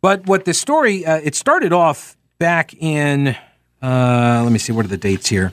But 0.00 0.26
what 0.26 0.44
this 0.44 0.60
story, 0.60 1.06
uh, 1.06 1.20
it 1.22 1.34
started 1.34 1.72
off 1.72 2.16
back 2.38 2.74
in, 2.74 3.36
uh, 3.82 4.40
let 4.42 4.50
me 4.50 4.58
see, 4.58 4.72
what 4.72 4.84
are 4.84 4.88
the 4.88 4.96
dates 4.96 5.28
here? 5.28 5.52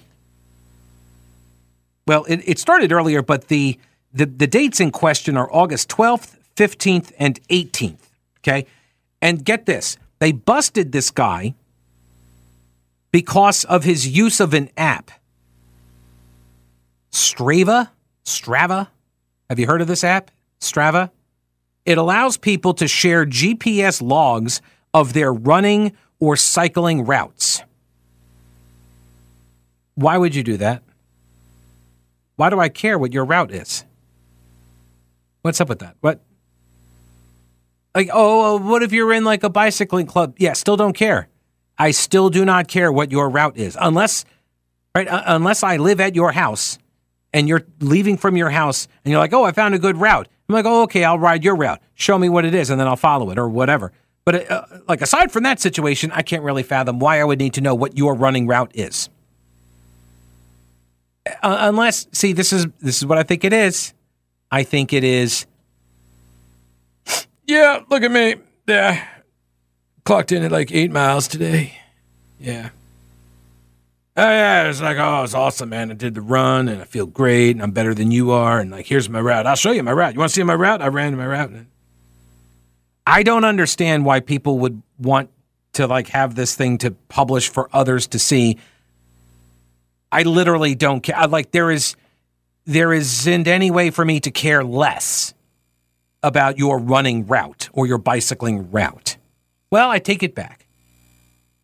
Well, 2.07 2.25
it, 2.25 2.41
it 2.45 2.59
started 2.59 2.91
earlier, 2.91 3.21
but 3.21 3.47
the, 3.47 3.79
the, 4.13 4.25
the 4.25 4.47
dates 4.47 4.79
in 4.79 4.91
question 4.91 5.37
are 5.37 5.51
August 5.51 5.89
12th, 5.89 6.37
15th, 6.55 7.11
and 7.19 7.41
18th. 7.49 7.97
Okay. 8.39 8.65
And 9.21 9.43
get 9.43 9.65
this 9.65 9.97
they 10.19 10.31
busted 10.31 10.91
this 10.91 11.11
guy 11.11 11.53
because 13.15 13.63
of 13.63 13.85
his 13.85 14.05
use 14.05 14.41
of 14.41 14.53
an 14.53 14.69
app. 14.75 15.09
Strava? 17.13 17.89
Strava? 18.25 18.89
Have 19.49 19.57
you 19.57 19.67
heard 19.67 19.79
of 19.79 19.87
this 19.87 20.03
app? 20.03 20.31
Strava? 20.59 21.11
It 21.85 21.97
allows 21.97 22.35
people 22.35 22.73
to 22.73 22.89
share 22.89 23.25
GPS 23.25 24.01
logs 24.01 24.61
of 24.93 25.13
their 25.13 25.31
running 25.31 25.93
or 26.19 26.35
cycling 26.35 27.05
routes. 27.05 27.61
Why 29.93 30.17
would 30.17 30.35
you 30.35 30.43
do 30.43 30.57
that? 30.57 30.83
Why 32.35 32.49
do 32.49 32.59
I 32.59 32.67
care 32.67 32.99
what 32.99 33.13
your 33.13 33.23
route 33.23 33.53
is? 33.53 33.85
What's 35.41 35.61
up 35.61 35.69
with 35.69 35.79
that? 35.79 35.95
What? 36.01 36.19
Like, 37.95 38.09
oh, 38.11 38.57
uh, 38.57 38.59
what 38.59 38.83
if 38.83 38.91
you're 38.91 39.13
in 39.13 39.23
like 39.23 39.43
a 39.43 39.49
bicycling 39.49 40.05
club? 40.05 40.35
Yeah, 40.37 40.51
still 40.51 40.75
don't 40.75 40.97
care. 40.97 41.29
I 41.77 41.91
still 41.91 42.29
do 42.29 42.45
not 42.45 42.67
care 42.67 42.91
what 42.91 43.11
your 43.11 43.29
route 43.29 43.57
is, 43.57 43.77
unless 43.79 44.25
right 44.93 45.07
uh, 45.07 45.23
unless 45.25 45.63
I 45.63 45.77
live 45.77 45.99
at 45.99 46.15
your 46.15 46.31
house 46.31 46.77
and 47.33 47.47
you're 47.47 47.63
leaving 47.79 48.17
from 48.17 48.37
your 48.37 48.49
house 48.49 48.87
and 49.03 49.11
you're 49.11 49.19
like, 49.19 49.33
"Oh, 49.33 49.43
I 49.43 49.51
found 49.51 49.75
a 49.75 49.79
good 49.79 49.97
route." 49.97 50.27
I'm 50.47 50.53
like, 50.53 50.65
"Oh, 50.65 50.83
okay, 50.83 51.03
I'll 51.03 51.19
ride 51.19 51.43
your 51.43 51.55
route. 51.55 51.81
Show 51.95 52.17
me 52.17 52.29
what 52.29 52.45
it 52.45 52.53
is, 52.53 52.69
and 52.69 52.79
then 52.79 52.87
I'll 52.87 52.95
follow 52.95 53.29
it 53.31 53.37
or 53.37 53.49
whatever." 53.49 53.91
But 54.25 54.49
uh, 54.49 54.65
like 54.87 55.01
aside 55.01 55.31
from 55.31 55.43
that 55.43 55.59
situation, 55.59 56.11
I 56.11 56.21
can't 56.21 56.43
really 56.43 56.63
fathom 56.63 56.99
why 56.99 57.19
I 57.19 57.23
would 57.23 57.39
need 57.39 57.53
to 57.55 57.61
know 57.61 57.75
what 57.75 57.97
your 57.97 58.15
running 58.15 58.47
route 58.47 58.71
is. 58.73 59.09
Uh, 61.27 61.57
unless, 61.61 62.07
see, 62.11 62.33
this 62.33 62.53
is 62.53 62.67
this 62.79 62.97
is 62.97 63.05
what 63.05 63.17
I 63.17 63.23
think 63.23 63.43
it 63.43 63.53
is. 63.53 63.93
I 64.51 64.63
think 64.63 64.93
it 64.93 65.03
is. 65.03 65.45
Yeah, 67.47 67.81
look 67.89 68.01
at 68.01 68.11
me. 68.11 68.35
Yeah, 68.67 69.05
Clocked 70.05 70.31
in 70.31 70.43
at 70.43 70.51
like 70.51 70.71
eight 70.71 70.91
miles 70.91 71.27
today. 71.27 71.79
Yeah. 72.39 72.69
Oh 74.15 74.29
yeah, 74.29 74.69
it's 74.69 74.79
like 74.79 74.97
oh, 74.97 75.23
it's 75.23 75.33
awesome, 75.33 75.69
man. 75.69 75.89
I 75.89 75.95
did 75.95 76.13
the 76.13 76.21
run 76.21 76.67
and 76.69 76.79
I 76.79 76.85
feel 76.85 77.07
great 77.07 77.51
and 77.51 77.63
I'm 77.63 77.71
better 77.71 77.95
than 77.95 78.11
you 78.11 78.31
are. 78.31 78.59
And 78.59 78.69
like, 78.69 78.85
here's 78.85 79.09
my 79.09 79.19
route. 79.19 79.47
I'll 79.47 79.55
show 79.55 79.71
you 79.71 79.81
my 79.81 79.91
route. 79.91 80.13
You 80.13 80.19
want 80.19 80.29
to 80.29 80.35
see 80.35 80.43
my 80.43 80.53
route? 80.53 80.81
I 80.81 80.87
ran 80.87 81.17
my 81.17 81.25
route. 81.25 81.51
I 83.07 83.23
don't 83.23 83.43
understand 83.45 84.05
why 84.05 84.19
people 84.19 84.59
would 84.59 84.81
want 84.99 85.31
to 85.73 85.87
like 85.87 86.07
have 86.09 86.35
this 86.35 86.55
thing 86.55 86.77
to 86.79 86.91
publish 86.91 87.49
for 87.49 87.67
others 87.73 88.07
to 88.07 88.19
see. 88.19 88.57
I 90.11 90.21
literally 90.21 90.75
don't 90.75 91.01
care. 91.01 91.17
I, 91.17 91.25
like 91.25 91.51
there 91.51 91.71
is 91.71 91.95
there 92.65 92.93
isn't 92.93 93.47
any 93.47 93.71
way 93.71 93.89
for 93.89 94.05
me 94.05 94.19
to 94.19 94.29
care 94.29 94.63
less 94.63 95.33
about 96.21 96.59
your 96.59 96.77
running 96.79 97.25
route 97.25 97.69
or 97.73 97.87
your 97.87 97.97
bicycling 97.97 98.71
route. 98.71 99.17
Well, 99.71 99.89
I 99.89 99.99
take 99.99 100.23
it 100.23 100.35
back. 100.35 100.67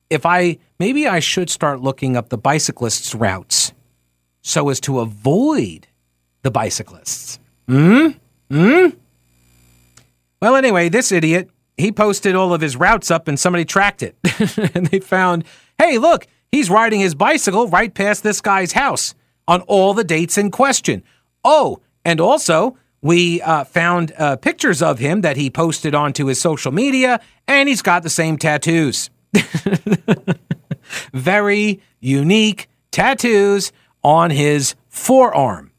If 0.10 0.26
I 0.26 0.58
maybe 0.80 1.08
I 1.08 1.20
should 1.20 1.50
start 1.50 1.82
looking 1.82 2.18
up 2.18 2.30
the 2.30 2.38
bicyclists' 2.38 3.16
routes 3.16 3.74
so 4.42 4.70
as 4.70 4.80
to 4.82 5.00
avoid 5.00 5.88
the 6.42 6.52
bicyclists. 6.52 7.40
Hmm? 7.68 8.10
Hmm? 8.50 8.88
Well, 10.42 10.56
anyway, 10.56 10.90
this 10.90 11.12
idiot, 11.12 11.50
he 11.78 11.92
posted 11.92 12.36
all 12.36 12.54
of 12.54 12.62
his 12.62 12.76
routes 12.76 13.12
up 13.12 13.28
and 13.28 13.40
somebody 13.40 13.64
tracked 13.64 14.04
it. 14.04 14.16
and 14.76 14.88
they 14.88 15.00
found, 15.00 15.46
hey, 15.78 15.98
look, 15.98 16.28
he's 16.52 16.70
riding 16.70 17.00
his 17.00 17.16
bicycle 17.16 17.68
right 17.68 17.94
past 17.94 18.24
this 18.24 18.42
guy's 18.42 18.72
house 18.74 19.14
on 19.48 19.62
all 19.62 19.94
the 19.94 20.04
dates 20.04 20.38
in 20.38 20.52
question. 20.52 21.04
Oh, 21.46 21.80
and 22.04 22.20
also, 22.20 22.78
we 23.02 23.42
uh, 23.42 23.64
found 23.64 24.14
uh, 24.18 24.36
pictures 24.36 24.82
of 24.82 25.00
him 25.00 25.22
that 25.22 25.38
he 25.38 25.50
posted 25.50 25.96
onto 25.96 26.28
his 26.28 26.40
social 26.40 26.72
media, 26.72 27.20
and 27.48 27.68
he's 27.68 27.82
got 27.82 28.04
the 28.04 28.10
same 28.10 28.38
tattoos. 28.38 29.10
Very 31.14 31.82
unique 32.00 32.70
tattoos 32.92 33.72
on 34.04 34.30
his 34.30 34.76
forearm. 34.90 35.72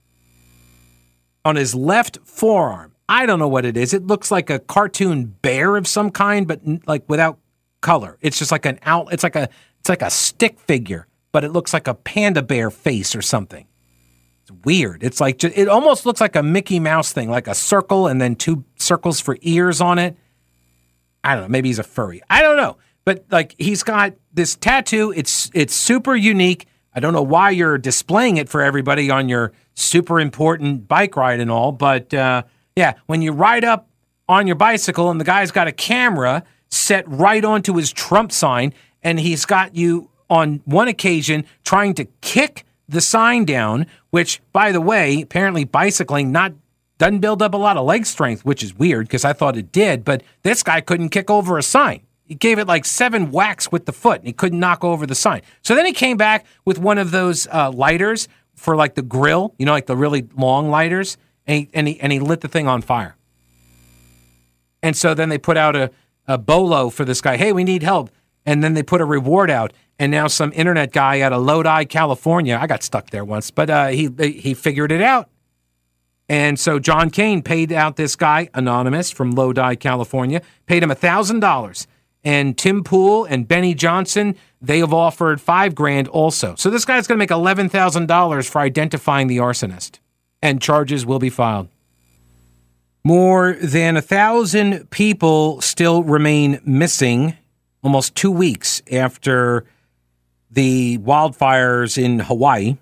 On 1.44 1.56
his 1.56 1.74
left 1.74 2.18
forearm. 2.24 2.92
I 3.08 3.26
don't 3.26 3.38
know 3.38 3.48
what 3.48 3.64
it 3.64 3.76
is. 3.76 3.92
It 3.92 4.06
looks 4.06 4.30
like 4.30 4.48
a 4.48 4.58
cartoon 4.58 5.26
bear 5.42 5.76
of 5.76 5.86
some 5.86 6.10
kind, 6.10 6.46
but 6.46 6.60
like 6.86 7.04
without 7.08 7.38
color. 7.80 8.16
It's 8.20 8.38
just 8.38 8.50
like 8.50 8.64
an 8.64 8.78
out. 8.82 9.12
It's 9.12 9.22
like 9.22 9.36
a 9.36 9.48
it's 9.80 9.88
like 9.88 10.02
a 10.02 10.10
stick 10.10 10.58
figure, 10.60 11.06
but 11.32 11.44
it 11.44 11.50
looks 11.50 11.74
like 11.74 11.88
a 11.88 11.94
panda 11.94 12.42
bear 12.42 12.70
face 12.70 13.14
or 13.14 13.20
something. 13.20 13.66
Weird. 14.64 15.02
It's 15.02 15.20
like 15.20 15.42
it 15.42 15.68
almost 15.68 16.06
looks 16.06 16.20
like 16.20 16.36
a 16.36 16.42
Mickey 16.42 16.80
Mouse 16.80 17.12
thing, 17.12 17.30
like 17.30 17.48
a 17.48 17.54
circle 17.54 18.06
and 18.06 18.20
then 18.20 18.36
two 18.36 18.64
circles 18.76 19.20
for 19.20 19.38
ears 19.40 19.80
on 19.80 19.98
it. 19.98 20.16
I 21.24 21.34
don't 21.34 21.44
know. 21.44 21.48
Maybe 21.48 21.68
he's 21.68 21.78
a 21.78 21.84
furry. 21.84 22.22
I 22.28 22.42
don't 22.42 22.56
know. 22.56 22.76
But 23.04 23.24
like 23.30 23.54
he's 23.58 23.82
got 23.82 24.14
this 24.32 24.56
tattoo. 24.56 25.12
It's 25.16 25.50
it's 25.54 25.74
super 25.74 26.14
unique. 26.14 26.66
I 26.94 27.00
don't 27.00 27.12
know 27.12 27.22
why 27.22 27.50
you're 27.50 27.78
displaying 27.78 28.36
it 28.36 28.48
for 28.48 28.60
everybody 28.60 29.10
on 29.10 29.28
your 29.28 29.52
super 29.74 30.20
important 30.20 30.86
bike 30.86 31.16
ride 31.16 31.40
and 31.40 31.50
all, 31.50 31.72
but 31.72 32.12
uh, 32.12 32.42
yeah, 32.76 32.94
when 33.06 33.22
you 33.22 33.32
ride 33.32 33.64
up 33.64 33.88
on 34.28 34.46
your 34.46 34.56
bicycle 34.56 35.10
and 35.10 35.20
the 35.20 35.24
guy's 35.24 35.50
got 35.50 35.68
a 35.68 35.72
camera 35.72 36.44
set 36.70 37.08
right 37.08 37.44
onto 37.44 37.74
his 37.76 37.92
Trump 37.92 38.32
sign, 38.32 38.72
and 39.02 39.18
he's 39.18 39.44
got 39.44 39.74
you 39.74 40.10
on 40.28 40.60
one 40.64 40.88
occasion 40.88 41.44
trying 41.64 41.94
to 41.94 42.04
kick 42.20 42.64
the 42.88 43.00
sign 43.00 43.44
down, 43.44 43.86
which, 44.10 44.40
by 44.52 44.72
the 44.72 44.80
way, 44.80 45.22
apparently 45.22 45.64
bicycling 45.64 46.32
not 46.32 46.52
doesn't 46.98 47.18
build 47.18 47.42
up 47.42 47.52
a 47.52 47.56
lot 47.56 47.76
of 47.76 47.84
leg 47.84 48.06
strength, 48.06 48.44
which 48.44 48.62
is 48.62 48.74
weird 48.74 49.08
because 49.08 49.24
I 49.24 49.32
thought 49.32 49.56
it 49.56 49.72
did, 49.72 50.04
but 50.04 50.22
this 50.42 50.62
guy 50.62 50.80
couldn't 50.80 51.08
kick 51.08 51.30
over 51.30 51.58
a 51.58 51.62
sign. 51.62 52.02
He 52.24 52.36
gave 52.36 52.60
it 52.60 52.68
like 52.68 52.84
seven 52.84 53.32
whacks 53.32 53.72
with 53.72 53.86
the 53.86 53.92
foot 53.92 54.18
and 54.18 54.26
he 54.28 54.32
couldn't 54.32 54.60
knock 54.60 54.84
over 54.84 55.04
the 55.04 55.16
sign. 55.16 55.42
So 55.62 55.74
then 55.74 55.84
he 55.84 55.92
came 55.92 56.16
back 56.16 56.46
with 56.64 56.78
one 56.78 56.98
of 56.98 57.10
those 57.10 57.48
uh, 57.48 57.72
lighters 57.72 58.28
for 58.54 58.76
like 58.76 58.94
the 58.94 59.02
grill, 59.02 59.54
you 59.58 59.66
know, 59.66 59.72
like 59.72 59.86
the 59.86 59.96
really 59.96 60.28
long 60.36 60.70
lighters, 60.70 61.16
and 61.46 61.58
he, 61.58 61.70
and 61.74 61.88
he, 61.88 62.00
and 62.00 62.12
he 62.12 62.20
lit 62.20 62.40
the 62.40 62.48
thing 62.48 62.68
on 62.68 62.82
fire. 62.82 63.16
And 64.80 64.96
so 64.96 65.12
then 65.12 65.28
they 65.28 65.38
put 65.38 65.56
out 65.56 65.74
a, 65.74 65.90
a 66.28 66.38
bolo 66.38 66.88
for 66.88 67.04
this 67.04 67.20
guy. 67.20 67.36
Hey, 67.36 67.52
we 67.52 67.64
need 67.64 67.82
help. 67.82 68.10
And 68.46 68.62
then 68.62 68.74
they 68.74 68.82
put 68.82 69.00
a 69.00 69.04
reward 69.04 69.50
out 69.50 69.72
and 69.98 70.10
now 70.10 70.26
some 70.26 70.52
internet 70.54 70.92
guy 70.92 71.20
out 71.20 71.32
of 71.32 71.42
Lodi, 71.42 71.84
California. 71.84 72.58
I 72.60 72.66
got 72.66 72.82
stuck 72.82 73.10
there 73.10 73.24
once, 73.24 73.50
but 73.50 73.70
uh, 73.70 73.88
he 73.88 74.08
he 74.18 74.54
figured 74.54 74.92
it 74.92 75.02
out. 75.02 75.28
And 76.28 76.58
so 76.58 76.78
John 76.78 77.10
Kane 77.10 77.42
paid 77.42 77.72
out 77.72 77.96
this 77.96 78.16
guy, 78.16 78.48
anonymous 78.54 79.10
from 79.10 79.32
Lodi, 79.32 79.74
California, 79.76 80.40
paid 80.66 80.82
him 80.82 80.90
thousand 80.90 81.40
dollars. 81.40 81.86
And 82.24 82.56
Tim 82.56 82.84
Pool 82.84 83.24
and 83.24 83.48
Benny 83.48 83.74
Johnson, 83.74 84.36
they 84.60 84.78
have 84.78 84.92
offered 84.92 85.40
five 85.40 85.74
grand 85.74 86.06
also. 86.06 86.54
So 86.54 86.70
this 86.70 86.84
guy's 86.84 87.08
going 87.08 87.16
to 87.16 87.22
make 87.22 87.32
eleven 87.32 87.68
thousand 87.68 88.06
dollars 88.06 88.48
for 88.48 88.60
identifying 88.60 89.26
the 89.26 89.38
arsonist, 89.38 89.98
and 90.40 90.62
charges 90.62 91.04
will 91.04 91.18
be 91.18 91.30
filed. 91.30 91.68
More 93.04 93.54
than 93.54 93.96
a 93.96 94.02
thousand 94.02 94.88
people 94.90 95.60
still 95.60 96.04
remain 96.04 96.60
missing, 96.64 97.36
almost 97.82 98.14
two 98.14 98.30
weeks 98.30 98.80
after 98.92 99.64
the 100.52 100.98
wildfires 100.98 102.02
in 102.02 102.18
Hawaii. 102.20 102.76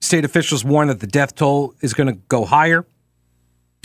State 0.00 0.24
officials 0.24 0.64
warn 0.64 0.88
that 0.88 1.00
the 1.00 1.06
death 1.06 1.34
toll 1.34 1.74
is 1.80 1.94
going 1.94 2.08
to 2.08 2.18
go 2.28 2.44
higher 2.44 2.84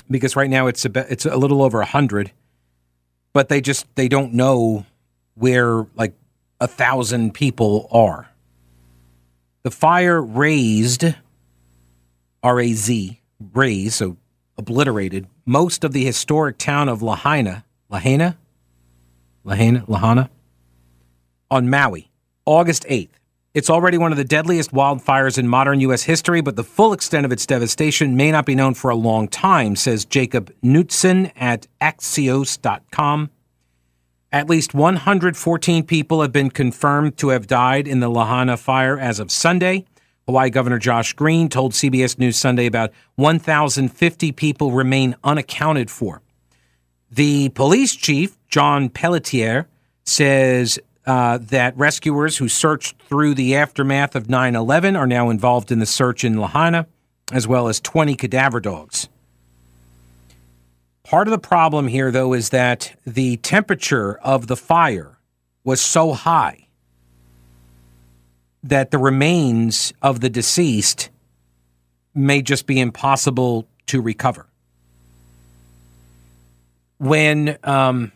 because 0.10 0.36
right 0.36 0.50
now 0.50 0.68
it's 0.68 0.86
a, 0.86 1.12
it's 1.12 1.26
a 1.26 1.36
little 1.36 1.62
over 1.62 1.80
100 1.80 2.32
but 3.38 3.50
they 3.50 3.62
just 3.62 3.86
they 3.94 4.08
don't 4.08 4.34
know 4.34 4.84
where 5.36 5.86
like 5.96 6.16
a 6.60 6.68
thousand 6.68 7.36
people 7.36 7.88
are. 7.92 8.28
The 9.62 9.70
fire 9.70 10.20
razed 10.20 11.06
r-a-z 12.42 13.22
razed 13.54 13.94
so 13.94 14.18
obliterated 14.58 15.28
most 15.46 15.84
of 15.84 15.94
the 15.94 16.04
historic 16.04 16.58
town 16.58 16.90
of 16.90 17.04
lahaina 17.04 17.64
lahaina? 17.92 18.38
Lahaina? 19.44 19.82
Lahana 19.82 20.30
on 21.50 21.70
Maui, 21.70 22.12
August 22.46 22.86
8th. 22.90 23.10
It's 23.54 23.70
already 23.70 23.98
one 23.98 24.12
of 24.12 24.18
the 24.18 24.24
deadliest 24.24 24.72
wildfires 24.72 25.40
in 25.40 25.48
modern 25.48 25.80
U.S. 25.80 26.04
history, 26.04 26.42
but 26.42 26.56
the 26.56 26.64
full 26.64 26.94
extent 26.94 27.26
of 27.26 27.32
its 27.32 27.46
devastation 27.46 28.16
may 28.16 28.32
not 28.32 28.46
be 28.46 28.54
known 28.54 28.76
for 28.76 28.92
a 28.92 28.96
long 28.96 29.28
time, 29.28 29.76
says 29.76 30.06
Jacob 30.06 30.54
Knutson 30.64 31.32
at 31.36 31.66
Axios.com. 31.82 33.32
At 34.32 34.50
least 34.50 34.74
114 34.76 35.84
people 35.86 36.22
have 36.22 36.32
been 36.32 36.52
confirmed 36.52 37.18
to 37.18 37.30
have 37.30 37.48
died 37.48 37.88
in 37.88 38.00
the 38.00 38.10
Lahaina 38.10 38.58
fire 38.58 39.00
as 39.00 39.20
of 39.20 39.32
Sunday. 39.32 39.86
Hawaii 40.28 40.50
Governor 40.50 40.78
Josh 40.78 41.14
Green 41.14 41.48
told 41.48 41.72
CBS 41.72 42.20
News 42.20 42.36
Sunday 42.36 42.66
about 42.66 42.92
1,050 43.16 44.34
people 44.34 44.72
remain 44.72 45.16
unaccounted 45.24 45.90
for. 45.90 46.22
The 47.10 47.50
police 47.50 47.96
chief, 47.96 48.38
John 48.50 48.90
Pelletier, 48.90 49.68
says 50.04 50.78
uh, 51.08 51.38
that 51.38 51.76
rescuers 51.78 52.38
who 52.38 52.50
searched 52.50 53.02
through 53.04 53.34
the 53.34 53.56
aftermath 53.56 54.14
of 54.14 54.30
9 54.30 54.56
11 54.56 54.98
are 54.98 55.08
now 55.08 55.30
involved 55.30 55.72
in 55.72 55.80
the 55.80 55.86
search 55.86 56.26
in 56.26 56.38
Lahaina, 56.38 56.86
as 57.32 57.48
well 57.48 57.70
as 57.70 57.80
20 57.80 58.14
cadaver 58.16 58.60
dogs. 58.60 59.08
Part 61.04 61.30
of 61.30 61.32
the 61.32 61.40
problem 61.40 61.88
here, 61.88 62.12
though, 62.12 62.34
is 62.34 62.50
that 62.50 62.94
the 63.06 63.38
temperature 63.38 64.18
of 64.18 64.48
the 64.48 64.58
fire 64.58 65.18
was 65.64 65.80
so 65.80 66.12
high 66.12 66.68
that 68.62 68.92
the 68.92 68.98
remains 68.98 69.94
of 70.02 70.20
the 70.20 70.30
deceased 70.30 71.10
may 72.14 72.42
just 72.42 72.66
be 72.66 72.82
impossible 72.82 73.66
to 73.86 74.02
recover. 74.02 74.48
When 76.98 77.58
um, 77.64 78.12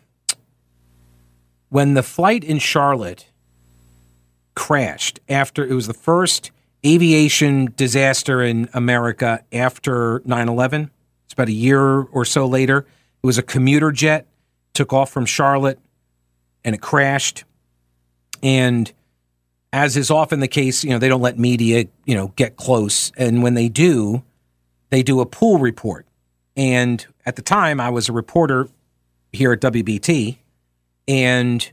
when 1.72 1.94
the 1.94 2.02
flight 2.02 2.44
in 2.44 2.58
Charlotte 2.58 3.30
crashed 4.54 5.18
after 5.26 5.64
it 5.64 5.72
was 5.72 5.86
the 5.86 5.94
first 5.94 6.50
aviation 6.84 7.72
disaster 7.78 8.42
in 8.42 8.68
America 8.74 9.42
after 9.50 10.20
9 10.26 10.50
11. 10.50 10.90
It's 11.24 11.32
about 11.32 11.48
a 11.48 11.52
year 11.52 12.02
or 12.02 12.26
so 12.26 12.44
later. 12.44 12.80
It 13.22 13.26
was 13.26 13.38
a 13.38 13.42
commuter 13.42 13.90
jet, 13.90 14.26
took 14.74 14.92
off 14.92 15.10
from 15.10 15.24
Charlotte, 15.24 15.78
and 16.62 16.74
it 16.74 16.82
crashed. 16.82 17.44
And 18.42 18.92
as 19.72 19.96
is 19.96 20.10
often 20.10 20.40
the 20.40 20.48
case, 20.48 20.84
you 20.84 20.90
know, 20.90 20.98
they 20.98 21.08
don't 21.08 21.22
let 21.22 21.38
media, 21.38 21.86
you 22.04 22.14
know, 22.14 22.34
get 22.36 22.56
close. 22.56 23.12
And 23.16 23.42
when 23.42 23.54
they 23.54 23.70
do, 23.70 24.22
they 24.90 25.02
do 25.02 25.20
a 25.20 25.26
pool 25.26 25.56
report. 25.56 26.04
And 26.54 27.06
at 27.24 27.36
the 27.36 27.42
time, 27.42 27.80
I 27.80 27.88
was 27.88 28.10
a 28.10 28.12
reporter 28.12 28.68
here 29.32 29.54
at 29.54 29.62
WBT 29.62 30.36
and 31.06 31.70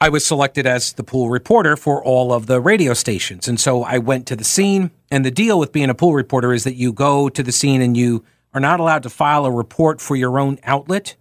I 0.00 0.08
was 0.08 0.24
selected 0.24 0.66
as 0.66 0.94
the 0.94 1.04
pool 1.04 1.28
reporter 1.28 1.76
for 1.76 2.02
all 2.02 2.32
of 2.32 2.46
the 2.46 2.60
radio 2.60 2.94
stations. 2.94 3.46
And 3.46 3.60
so 3.60 3.82
I 3.82 3.98
went 3.98 4.26
to 4.28 4.36
the 4.36 4.44
scene. 4.44 4.90
And 5.10 5.26
the 5.26 5.30
deal 5.30 5.58
with 5.58 5.72
being 5.72 5.90
a 5.90 5.94
pool 5.94 6.14
reporter 6.14 6.54
is 6.54 6.64
that 6.64 6.74
you 6.74 6.92
go 6.92 7.28
to 7.28 7.42
the 7.42 7.52
scene 7.52 7.82
and 7.82 7.96
you 7.96 8.24
are 8.54 8.60
not 8.60 8.80
allowed 8.80 9.02
to 9.02 9.10
file 9.10 9.44
a 9.44 9.50
report 9.50 10.00
for 10.00 10.16
your 10.16 10.38
own 10.38 10.58
outlet. 10.64 11.16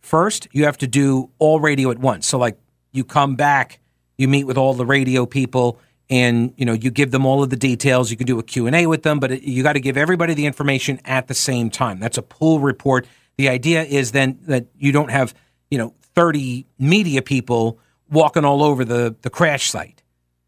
First, 0.00 0.46
you 0.52 0.66
have 0.66 0.76
to 0.78 0.86
do 0.86 1.30
all 1.38 1.58
radio 1.58 1.90
at 1.90 1.98
once. 1.98 2.26
So 2.26 2.36
like 2.36 2.58
you 2.92 3.02
come 3.02 3.34
back, 3.34 3.80
you 4.18 4.28
meet 4.28 4.44
with 4.44 4.58
all 4.58 4.74
the 4.74 4.84
radio 4.84 5.24
people 5.24 5.80
and 6.10 6.52
you 6.56 6.66
know 6.66 6.72
you 6.72 6.90
give 6.90 7.10
them 7.10 7.24
all 7.24 7.42
of 7.42 7.50
the 7.50 7.56
details 7.56 8.10
you 8.10 8.16
can 8.16 8.26
do 8.26 8.38
a 8.38 8.42
q&a 8.42 8.86
with 8.86 9.02
them 9.02 9.18
but 9.20 9.42
you 9.42 9.62
got 9.62 9.74
to 9.74 9.80
give 9.80 9.96
everybody 9.96 10.34
the 10.34 10.46
information 10.46 11.00
at 11.04 11.28
the 11.28 11.34
same 11.34 11.70
time 11.70 12.00
that's 12.00 12.18
a 12.18 12.22
pool 12.22 12.58
report 12.58 13.06
the 13.36 13.48
idea 13.48 13.82
is 13.84 14.12
then 14.12 14.38
that 14.42 14.66
you 14.76 14.92
don't 14.92 15.10
have 15.10 15.32
you 15.70 15.78
know 15.78 15.94
30 16.14 16.66
media 16.78 17.22
people 17.22 17.78
walking 18.10 18.44
all 18.44 18.62
over 18.62 18.84
the, 18.84 19.16
the 19.22 19.30
crash 19.30 19.70
site. 19.70 20.02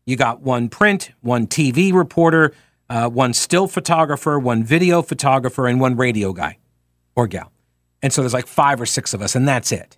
You 0.06 0.16
got 0.16 0.42
one 0.42 0.68
print, 0.68 1.12
one 1.22 1.46
TV 1.46 1.92
reporter, 1.92 2.52
uh, 2.90 3.08
one 3.08 3.32
still 3.32 3.66
photographer, 3.66 4.38
one 4.38 4.62
video 4.62 5.00
photographer, 5.02 5.66
and 5.66 5.80
one 5.80 5.96
radio 5.96 6.32
guy 6.32 6.58
or 7.16 7.26
gal. 7.26 7.50
And 8.02 8.12
so 8.12 8.20
there's 8.20 8.34
like 8.34 8.46
five 8.46 8.80
or 8.80 8.86
six 8.86 9.14
of 9.14 9.22
us, 9.22 9.34
and 9.34 9.48
that's 9.48 9.72
it. 9.72 9.96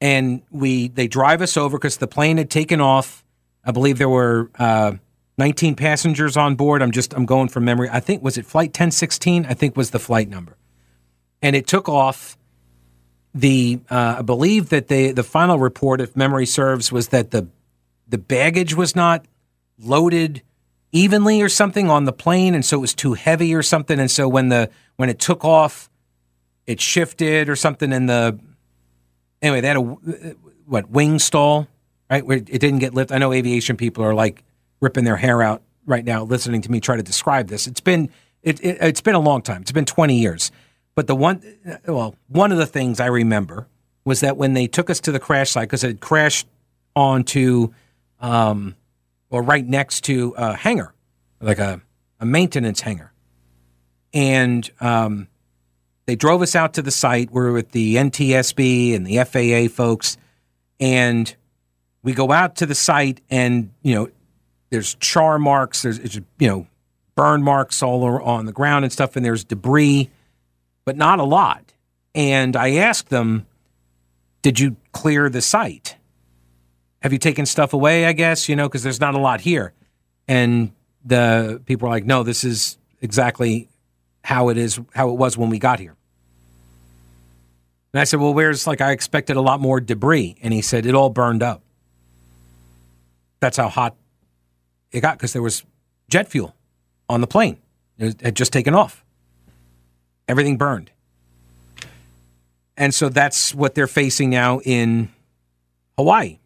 And 0.00 0.42
we 0.50 0.88
they 0.88 1.08
drive 1.08 1.40
us 1.40 1.56
over 1.56 1.78
because 1.78 1.96
the 1.96 2.06
plane 2.06 2.36
had 2.36 2.50
taken 2.50 2.80
off. 2.80 3.24
I 3.64 3.72
believe 3.72 3.98
there 3.98 4.08
were 4.08 4.50
uh, 4.58 4.92
19 5.38 5.74
passengers 5.74 6.36
on 6.36 6.54
board. 6.54 6.82
I'm 6.82 6.90
just 6.90 7.14
I'm 7.14 7.24
going 7.24 7.48
from 7.48 7.64
memory. 7.64 7.88
I 7.90 8.00
think 8.00 8.22
was 8.22 8.36
it 8.36 8.44
flight 8.44 8.68
1016. 8.68 9.46
I 9.46 9.54
think 9.54 9.76
was 9.76 9.90
the 9.90 9.98
flight 9.98 10.28
number, 10.28 10.58
and 11.40 11.56
it 11.56 11.66
took 11.66 11.88
off 11.88 12.36
the 13.34 13.80
uh, 13.90 14.16
I 14.18 14.22
believe 14.22 14.70
that 14.70 14.88
the 14.88 15.12
the 15.12 15.22
final 15.22 15.58
report, 15.58 16.00
if 16.00 16.16
memory 16.16 16.46
serves, 16.46 16.90
was 16.90 17.08
that 17.08 17.30
the 17.30 17.48
the 18.08 18.18
baggage 18.18 18.74
was 18.74 18.96
not 18.96 19.24
loaded 19.78 20.42
evenly 20.92 21.40
or 21.40 21.48
something 21.48 21.88
on 21.88 22.04
the 22.04 22.12
plane, 22.12 22.54
and 22.54 22.64
so 22.64 22.78
it 22.78 22.80
was 22.80 22.94
too 22.94 23.14
heavy 23.14 23.54
or 23.54 23.62
something. 23.62 23.98
And 24.00 24.10
so 24.10 24.28
when 24.28 24.48
the 24.48 24.70
when 24.96 25.08
it 25.08 25.18
took 25.18 25.44
off, 25.44 25.88
it 26.66 26.80
shifted 26.80 27.48
or 27.48 27.56
something. 27.56 27.92
And 27.92 28.08
the 28.08 28.38
anyway, 29.40 29.60
they 29.60 29.68
had 29.68 29.76
a 29.76 29.80
what 30.66 30.90
wing 30.90 31.18
stall, 31.18 31.68
right? 32.10 32.24
Where 32.24 32.38
it 32.38 32.46
didn't 32.46 32.78
get 32.78 32.94
lifted. 32.94 33.14
I 33.14 33.18
know 33.18 33.32
aviation 33.32 33.76
people 33.76 34.04
are 34.04 34.14
like 34.14 34.42
ripping 34.80 35.04
their 35.04 35.16
hair 35.16 35.42
out 35.42 35.62
right 35.86 36.04
now 36.04 36.24
listening 36.24 36.62
to 36.62 36.70
me 36.70 36.80
try 36.80 36.96
to 36.96 37.02
describe 37.02 37.48
this. 37.48 37.66
It's 37.66 37.80
been 37.80 38.10
it, 38.42 38.62
it 38.64 38.78
it's 38.80 39.00
been 39.00 39.14
a 39.14 39.20
long 39.20 39.42
time. 39.42 39.62
It's 39.62 39.72
been 39.72 39.84
twenty 39.84 40.18
years. 40.18 40.50
But 41.00 41.06
the 41.06 41.16
one, 41.16 41.42
well, 41.86 42.14
one 42.28 42.52
of 42.52 42.58
the 42.58 42.66
things 42.66 43.00
I 43.00 43.06
remember 43.06 43.66
was 44.04 44.20
that 44.20 44.36
when 44.36 44.52
they 44.52 44.66
took 44.66 44.90
us 44.90 45.00
to 45.00 45.12
the 45.12 45.18
crash 45.18 45.52
site, 45.52 45.66
because 45.66 45.82
it 45.82 45.98
crashed 45.98 46.46
onto, 46.94 47.72
um, 48.20 48.76
or 49.30 49.40
right 49.42 49.66
next 49.66 50.04
to 50.04 50.34
a 50.36 50.54
hangar, 50.54 50.92
like 51.40 51.58
a 51.58 51.80
a 52.20 52.26
maintenance 52.26 52.82
hangar. 52.82 53.14
And 54.12 54.70
um, 54.78 55.28
they 56.04 56.16
drove 56.16 56.42
us 56.42 56.54
out 56.54 56.74
to 56.74 56.82
the 56.82 56.90
site. 56.90 57.30
We're 57.30 57.52
with 57.52 57.70
the 57.70 57.96
NTSB 57.96 58.94
and 58.94 59.06
the 59.06 59.24
FAA 59.24 59.74
folks. 59.74 60.18
And 60.80 61.34
we 62.02 62.12
go 62.12 62.30
out 62.30 62.56
to 62.56 62.66
the 62.66 62.74
site, 62.74 63.22
and, 63.30 63.70
you 63.80 63.94
know, 63.94 64.10
there's 64.68 64.96
char 64.96 65.38
marks, 65.38 65.80
there's, 65.80 66.14
you 66.14 66.46
know, 66.46 66.66
burn 67.14 67.42
marks 67.42 67.82
all 67.82 68.04
on 68.22 68.44
the 68.44 68.52
ground 68.52 68.84
and 68.84 68.92
stuff, 68.92 69.16
and 69.16 69.24
there's 69.24 69.44
debris, 69.44 70.10
but 70.84 70.96
not 70.96 71.18
a 71.18 71.24
lot. 71.24 71.72
And 72.14 72.56
I 72.56 72.74
asked 72.76 73.08
them, 73.08 73.46
Did 74.42 74.58
you 74.58 74.76
clear 74.92 75.28
the 75.28 75.42
site? 75.42 75.96
Have 77.02 77.12
you 77.12 77.18
taken 77.18 77.46
stuff 77.46 77.72
away? 77.72 78.06
I 78.06 78.12
guess, 78.12 78.48
you 78.48 78.56
know, 78.56 78.68
because 78.68 78.82
there's 78.82 79.00
not 79.00 79.14
a 79.14 79.18
lot 79.18 79.40
here. 79.40 79.72
And 80.28 80.72
the 81.04 81.62
people 81.66 81.88
were 81.88 81.94
like, 81.94 82.04
No, 82.04 82.22
this 82.22 82.44
is 82.44 82.78
exactly 83.00 83.68
how 84.22 84.48
it 84.48 84.58
is, 84.58 84.80
how 84.94 85.10
it 85.10 85.16
was 85.16 85.36
when 85.36 85.50
we 85.50 85.58
got 85.58 85.78
here. 85.80 85.96
And 87.92 88.00
I 88.00 88.04
said, 88.04 88.20
Well, 88.20 88.34
where's 88.34 88.66
like 88.66 88.80
I 88.80 88.92
expected 88.92 89.36
a 89.36 89.40
lot 89.40 89.60
more 89.60 89.80
debris? 89.80 90.36
And 90.42 90.52
he 90.52 90.62
said, 90.62 90.86
It 90.86 90.94
all 90.94 91.10
burned 91.10 91.42
up. 91.42 91.62
That's 93.40 93.56
how 93.56 93.68
hot 93.68 93.96
it 94.92 95.00
got 95.00 95.16
because 95.16 95.32
there 95.32 95.42
was 95.42 95.64
jet 96.08 96.28
fuel 96.28 96.54
on 97.08 97.20
the 97.20 97.26
plane. 97.26 97.58
It 97.98 98.20
had 98.20 98.36
just 98.36 98.52
taken 98.52 98.74
off. 98.74 99.04
Everything 100.30 100.56
burned. 100.56 100.92
And 102.76 102.94
so 102.94 103.08
that's 103.08 103.52
what 103.52 103.74
they're 103.74 103.88
facing 103.88 104.30
now 104.30 104.60
in 104.60 105.08
Hawaii. 105.98 106.38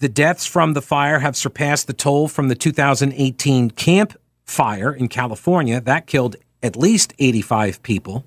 The 0.00 0.10
deaths 0.10 0.44
from 0.44 0.74
the 0.74 0.82
fire 0.82 1.20
have 1.20 1.34
surpassed 1.34 1.86
the 1.86 1.94
toll 1.94 2.28
from 2.28 2.48
the 2.48 2.54
2018 2.54 3.70
Camp 3.70 4.18
Fire 4.44 4.92
in 4.92 5.08
California. 5.08 5.80
That 5.80 6.06
killed 6.06 6.36
at 6.62 6.76
least 6.76 7.14
85 7.18 7.82
people. 7.82 8.26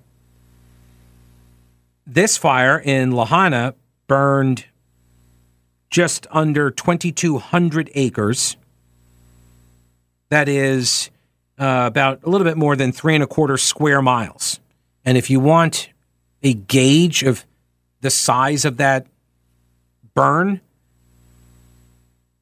This 2.07 2.35
fire 2.35 2.79
in 2.79 3.11
Lahaina 3.11 3.75
burned 4.07 4.65
just 5.91 6.25
under 6.31 6.71
2,200 6.71 7.91
acres. 7.93 8.57
That 10.29 10.49
is 10.49 11.11
uh, 11.57 11.83
about 11.87 12.23
a 12.23 12.29
little 12.29 12.45
bit 12.45 12.57
more 12.57 12.75
than 12.75 12.91
three 12.91 13.15
and 13.15 13.23
a 13.23 13.27
quarter 13.27 13.57
square 13.57 14.01
miles. 14.01 14.59
And 15.05 15.17
if 15.17 15.29
you 15.29 15.39
want 15.39 15.89
a 16.41 16.53
gauge 16.53 17.23
of 17.23 17.45
the 18.01 18.09
size 18.09 18.65
of 18.65 18.77
that 18.77 19.07
burn, 20.13 20.61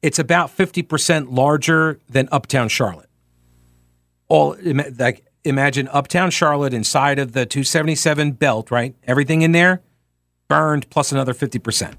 it's 0.02 0.18
about 0.18 0.54
50% 0.56 1.32
larger 1.32 2.00
than 2.08 2.28
Uptown 2.32 2.68
Charlotte. 2.68 3.08
All 4.28 4.56
like 4.98 5.24
imagine 5.44 5.88
Uptown 5.88 6.30
Charlotte 6.30 6.74
inside 6.74 7.18
of 7.18 7.32
the 7.32 7.46
277 7.46 8.32
belt, 8.32 8.70
right? 8.70 8.94
Everything 9.06 9.42
in 9.42 9.52
there 9.52 9.82
burned 10.48 10.88
plus 10.90 11.12
another 11.12 11.34
50%. 11.34 11.94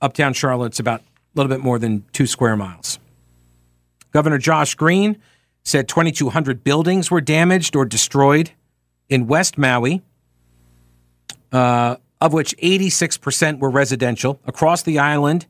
Uptown 0.00 0.32
Charlotte's 0.32 0.78
about 0.78 1.00
a 1.00 1.04
little 1.34 1.50
bit 1.50 1.60
more 1.60 1.78
than 1.78 2.04
2 2.12 2.26
square 2.26 2.56
miles. 2.56 2.98
Governor 4.12 4.38
Josh 4.38 4.74
Green 4.74 5.20
said 5.64 5.88
2,200 5.88 6.64
buildings 6.64 7.10
were 7.10 7.20
damaged 7.20 7.76
or 7.76 7.84
destroyed 7.84 8.50
in 9.08 9.26
West 9.26 9.58
Maui, 9.58 10.02
uh, 11.52 11.96
of 12.20 12.32
which 12.32 12.56
86% 12.56 13.58
were 13.58 13.70
residential. 13.70 14.40
Across 14.46 14.82
the 14.82 14.98
island, 14.98 15.46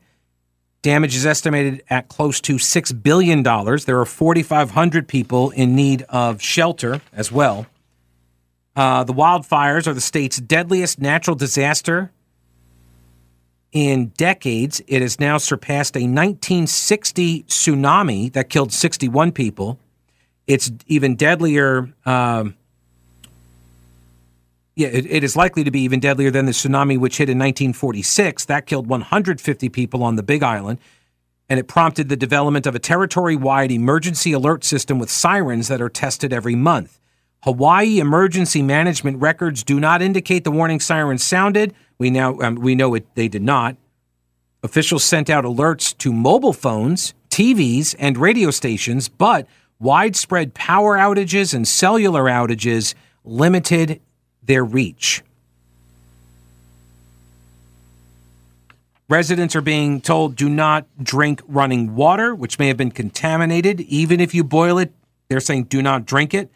damage 0.81 1.15
is 1.15 1.25
estimated 1.25 1.83
at 1.89 2.07
close 2.07 2.41
to 2.41 2.55
$6 2.55 3.03
billion. 3.03 3.43
There 3.43 3.99
are 3.99 4.05
4,500 4.05 5.07
people 5.07 5.51
in 5.51 5.75
need 5.75 6.03
of 6.03 6.41
shelter 6.41 7.01
as 7.13 7.31
well. 7.31 7.65
Uh, 8.75 9.03
the 9.03 9.13
wildfires 9.13 9.87
are 9.87 9.93
the 9.93 10.01
state's 10.01 10.37
deadliest 10.37 10.99
natural 10.99 11.35
disaster 11.35 12.11
in 13.71 14.07
decades. 14.17 14.81
It 14.87 15.01
has 15.01 15.19
now 15.19 15.37
surpassed 15.37 15.95
a 15.95 16.01
1960 16.01 17.43
tsunami 17.43 18.33
that 18.33 18.49
killed 18.49 18.71
61 18.71 19.31
people. 19.31 19.79
It's 20.47 20.71
even 20.87 21.15
deadlier. 21.15 21.93
Um, 22.05 22.55
yeah, 24.75 24.87
it, 24.87 25.05
it 25.05 25.23
is 25.23 25.35
likely 25.35 25.63
to 25.63 25.71
be 25.71 25.81
even 25.81 25.99
deadlier 25.99 26.31
than 26.31 26.45
the 26.45 26.51
tsunami 26.51 26.97
which 26.97 27.17
hit 27.17 27.29
in 27.29 27.37
1946. 27.37 28.45
That 28.45 28.65
killed 28.65 28.87
150 28.87 29.69
people 29.69 30.03
on 30.03 30.15
the 30.15 30.23
Big 30.23 30.41
Island, 30.41 30.79
and 31.49 31.59
it 31.59 31.67
prompted 31.67 32.09
the 32.09 32.15
development 32.15 32.65
of 32.65 32.75
a 32.75 32.79
territory 32.79 33.35
wide 33.35 33.71
emergency 33.71 34.31
alert 34.31 34.63
system 34.63 34.97
with 34.97 35.09
sirens 35.09 35.67
that 35.67 35.81
are 35.81 35.89
tested 35.89 36.33
every 36.33 36.55
month. 36.55 36.98
Hawaii 37.43 37.99
emergency 37.99 38.61
management 38.61 39.21
records 39.21 39.63
do 39.63 39.79
not 39.79 40.01
indicate 40.01 40.43
the 40.43 40.51
warning 40.51 40.79
sirens 40.79 41.23
sounded. 41.23 41.73
We 41.97 42.09
now 42.09 42.37
um, 42.39 42.55
we 42.55 42.75
know 42.75 42.93
it 42.95 43.05
they 43.15 43.27
did 43.27 43.43
not. 43.43 43.77
Officials 44.61 45.05
sent 45.05 45.29
out 45.29 45.45
alerts 45.45 45.97
to 45.99 46.11
mobile 46.11 46.51
phones, 46.51 47.13
TVs, 47.29 47.95
and 47.97 48.17
radio 48.17 48.51
stations, 48.51 49.07
but 49.07 49.47
widespread 49.79 50.53
power 50.53 50.97
outages 50.97 51.53
and 51.53 51.65
cellular 51.65 52.23
outages 52.25 52.93
limited 53.23 54.01
their 54.43 54.65
reach. 54.65 55.23
Residents 59.07 59.55
are 59.55 59.61
being 59.61 60.01
told 60.01 60.35
do 60.35 60.49
not 60.49 60.85
drink 61.01 61.41
running 61.47 61.95
water, 61.95 62.35
which 62.35 62.59
may 62.59 62.67
have 62.67 62.77
been 62.77 62.91
contaminated. 62.91 63.79
Even 63.81 64.19
if 64.19 64.35
you 64.35 64.43
boil 64.43 64.77
it, 64.77 64.93
they're 65.29 65.39
saying 65.39 65.63
do 65.63 65.81
not 65.81 66.05
drink 66.05 66.33
it. 66.33 66.51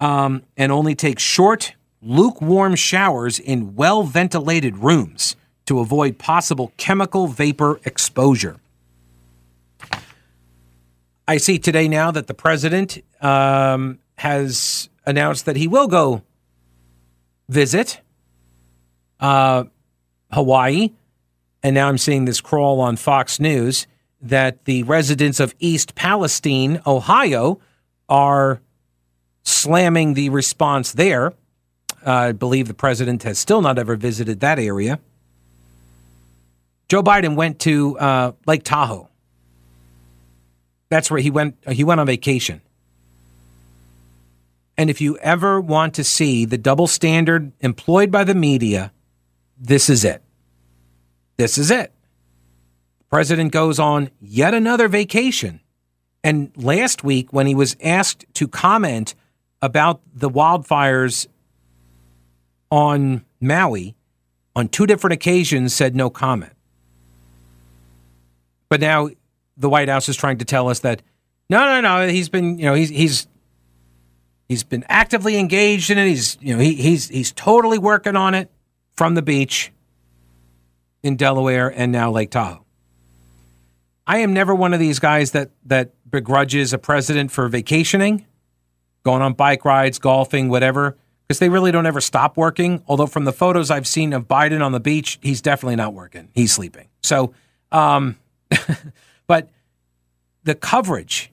Um, 0.00 0.42
and 0.56 0.72
only 0.72 0.94
take 0.94 1.18
short, 1.18 1.74
lukewarm 2.02 2.74
showers 2.74 3.38
in 3.38 3.74
well 3.74 4.02
ventilated 4.02 4.78
rooms 4.78 5.36
to 5.66 5.80
avoid 5.80 6.18
possible 6.18 6.72
chemical 6.76 7.26
vapor 7.26 7.80
exposure. 7.84 8.56
I 11.26 11.38
see 11.38 11.58
today 11.58 11.88
now 11.88 12.10
that 12.10 12.26
the 12.26 12.34
president 12.34 13.02
um, 13.22 13.98
has 14.16 14.90
announced 15.06 15.46
that 15.46 15.56
he 15.56 15.66
will 15.66 15.88
go 15.88 16.22
visit 17.48 18.00
uh, 19.20 19.64
Hawaii. 20.32 20.90
And 21.62 21.74
now 21.74 21.88
I'm 21.88 21.98
seeing 21.98 22.26
this 22.26 22.42
crawl 22.42 22.80
on 22.80 22.96
Fox 22.96 23.40
News 23.40 23.86
that 24.20 24.64
the 24.66 24.82
residents 24.82 25.40
of 25.40 25.54
East 25.58 25.94
Palestine, 25.94 26.80
Ohio, 26.86 27.58
are 28.08 28.60
slamming 29.44 30.14
the 30.14 30.30
response 30.30 30.92
there. 30.92 31.32
Uh, 32.06 32.12
I 32.12 32.32
believe 32.32 32.68
the 32.68 32.74
president 32.74 33.22
has 33.22 33.38
still 33.38 33.62
not 33.62 33.78
ever 33.78 33.96
visited 33.96 34.40
that 34.40 34.58
area. 34.58 34.98
Joe 36.88 37.02
Biden 37.02 37.34
went 37.34 37.60
to 37.60 37.98
uh, 37.98 38.32
Lake 38.46 38.62
Tahoe. 38.62 39.08
That's 40.90 41.10
where 41.10 41.20
he 41.20 41.30
went. 41.30 41.56
He 41.68 41.82
went 41.82 42.00
on 42.00 42.06
vacation. 42.06 42.60
And 44.76 44.90
if 44.90 45.00
you 45.00 45.16
ever 45.18 45.60
want 45.60 45.94
to 45.94 46.04
see 46.04 46.44
the 46.44 46.58
double 46.58 46.86
standard 46.86 47.52
employed 47.60 48.10
by 48.10 48.24
the 48.24 48.34
media, 48.34 48.92
this 49.58 49.88
is 49.88 50.04
it. 50.04 50.22
This 51.36 51.58
is 51.58 51.70
it. 51.70 51.92
The 52.98 53.04
president 53.04 53.52
goes 53.52 53.78
on 53.78 54.10
yet 54.20 54.52
another 54.52 54.88
vacation. 54.88 55.60
And 56.22 56.50
last 56.56 57.04
week, 57.04 57.32
when 57.32 57.46
he 57.46 57.54
was 57.54 57.76
asked 57.82 58.24
to 58.34 58.48
comment 58.48 59.14
about 59.64 60.00
the 60.14 60.28
wildfires 60.28 61.26
on 62.70 63.24
Maui, 63.40 63.94
on 64.54 64.68
two 64.68 64.86
different 64.86 65.14
occasions, 65.14 65.72
said 65.72 65.96
no 65.96 66.10
comment. 66.10 66.52
But 68.68 68.80
now 68.80 69.10
the 69.56 69.68
White 69.68 69.88
House 69.88 70.08
is 70.08 70.16
trying 70.16 70.38
to 70.38 70.44
tell 70.44 70.68
us 70.68 70.80
that 70.80 71.02
no, 71.48 71.60
no, 71.60 71.80
no, 71.80 72.08
he's 72.08 72.28
been, 72.28 72.58
you 72.58 72.64
know, 72.64 72.74
he's 72.74 72.88
he's 72.88 73.28
He's 74.48 74.62
been 74.62 74.84
actively 74.88 75.36
engaged 75.36 75.90
in 75.90 75.98
it. 75.98 76.06
He's 76.06 76.36
you 76.40 76.54
know 76.54 76.62
he, 76.62 76.74
he's 76.74 77.08
he's 77.08 77.32
totally 77.32 77.78
working 77.78 78.16
on 78.16 78.34
it 78.34 78.50
from 78.92 79.14
the 79.14 79.22
beach 79.22 79.72
in 81.02 81.16
Delaware 81.16 81.68
and 81.68 81.90
now 81.90 82.10
Lake 82.10 82.30
Tahoe. 82.30 82.64
I 84.06 84.18
am 84.18 84.34
never 84.34 84.54
one 84.54 84.74
of 84.74 84.80
these 84.80 84.98
guys 84.98 85.30
that 85.30 85.50
that 85.64 85.92
begrudges 86.08 86.72
a 86.74 86.78
president 86.78 87.32
for 87.32 87.48
vacationing, 87.48 88.26
going 89.04 89.22
on 89.22 89.34
bike 89.34 89.64
rides, 89.64 89.98
golfing, 89.98 90.48
whatever, 90.48 90.96
because 91.26 91.38
they 91.38 91.48
really 91.48 91.70
don't 91.70 91.86
ever 91.86 92.00
stop 92.00 92.36
working. 92.36 92.82
Although 92.88 93.06
from 93.06 93.24
the 93.24 93.32
photos 93.32 93.70
I've 93.70 93.86
seen 93.86 94.12
of 94.12 94.26
Biden 94.26 94.64
on 94.64 94.72
the 94.72 94.80
beach, 94.80 95.18
he's 95.22 95.40
definitely 95.40 95.76
not 95.76 95.94
working. 95.94 96.28
He's 96.34 96.52
sleeping. 96.52 96.88
So, 97.02 97.34
um, 97.70 98.16
but 99.26 99.50
the 100.42 100.54
coverage 100.54 101.30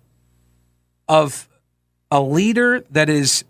of 1.07 1.49
a 2.09 2.21
leader 2.21 2.85
that 2.91 3.09
is 3.09 3.43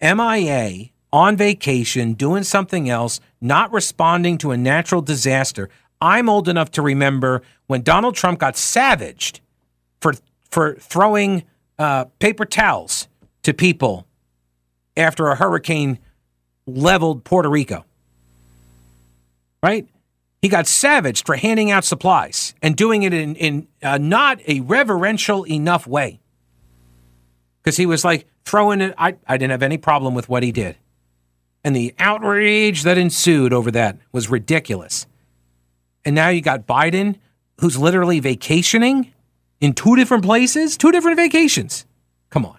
MIA 0.00 0.90
on 1.12 1.36
vacation, 1.36 2.14
doing 2.14 2.42
something 2.42 2.88
else, 2.88 3.20
not 3.40 3.72
responding 3.72 4.36
to 4.38 4.50
a 4.50 4.56
natural 4.56 5.00
disaster. 5.00 5.68
I'm 6.00 6.28
old 6.28 6.48
enough 6.48 6.70
to 6.72 6.82
remember 6.82 7.42
when 7.66 7.82
Donald 7.82 8.14
Trump 8.14 8.40
got 8.40 8.56
savaged 8.56 9.40
for 10.00 10.14
for 10.50 10.74
throwing 10.74 11.44
uh, 11.78 12.04
paper 12.18 12.44
towels 12.44 13.08
to 13.44 13.54
people 13.54 14.06
after 14.96 15.28
a 15.28 15.36
hurricane 15.36 15.98
leveled 16.66 17.24
Puerto 17.24 17.48
Rico. 17.48 17.84
Right? 19.62 19.88
He 20.42 20.48
got 20.48 20.66
savaged 20.66 21.24
for 21.24 21.36
handing 21.36 21.70
out 21.70 21.84
supplies 21.84 22.54
and 22.60 22.76
doing 22.76 23.02
it 23.02 23.14
in, 23.14 23.34
in 23.36 23.66
uh, 23.82 23.98
not 23.98 24.40
a 24.46 24.60
reverential 24.60 25.46
enough 25.46 25.86
way. 25.86 26.20
Because 27.62 27.78
he 27.78 27.86
was 27.86 28.04
like 28.04 28.26
throwing 28.44 28.82
it. 28.82 28.94
I, 28.98 29.16
I 29.26 29.38
didn't 29.38 29.52
have 29.52 29.62
any 29.62 29.78
problem 29.78 30.14
with 30.14 30.28
what 30.28 30.42
he 30.42 30.52
did. 30.52 30.76
And 31.64 31.74
the 31.74 31.94
outrage 31.98 32.82
that 32.82 32.98
ensued 32.98 33.54
over 33.54 33.70
that 33.70 33.96
was 34.12 34.28
ridiculous. 34.28 35.06
And 36.04 36.14
now 36.14 36.28
you 36.28 36.42
got 36.42 36.66
Biden, 36.66 37.16
who's 37.60 37.78
literally 37.78 38.20
vacationing 38.20 39.14
in 39.60 39.72
two 39.72 39.96
different 39.96 40.24
places, 40.24 40.76
two 40.76 40.92
different 40.92 41.16
vacations. 41.16 41.86
Come 42.28 42.44
on. 42.44 42.58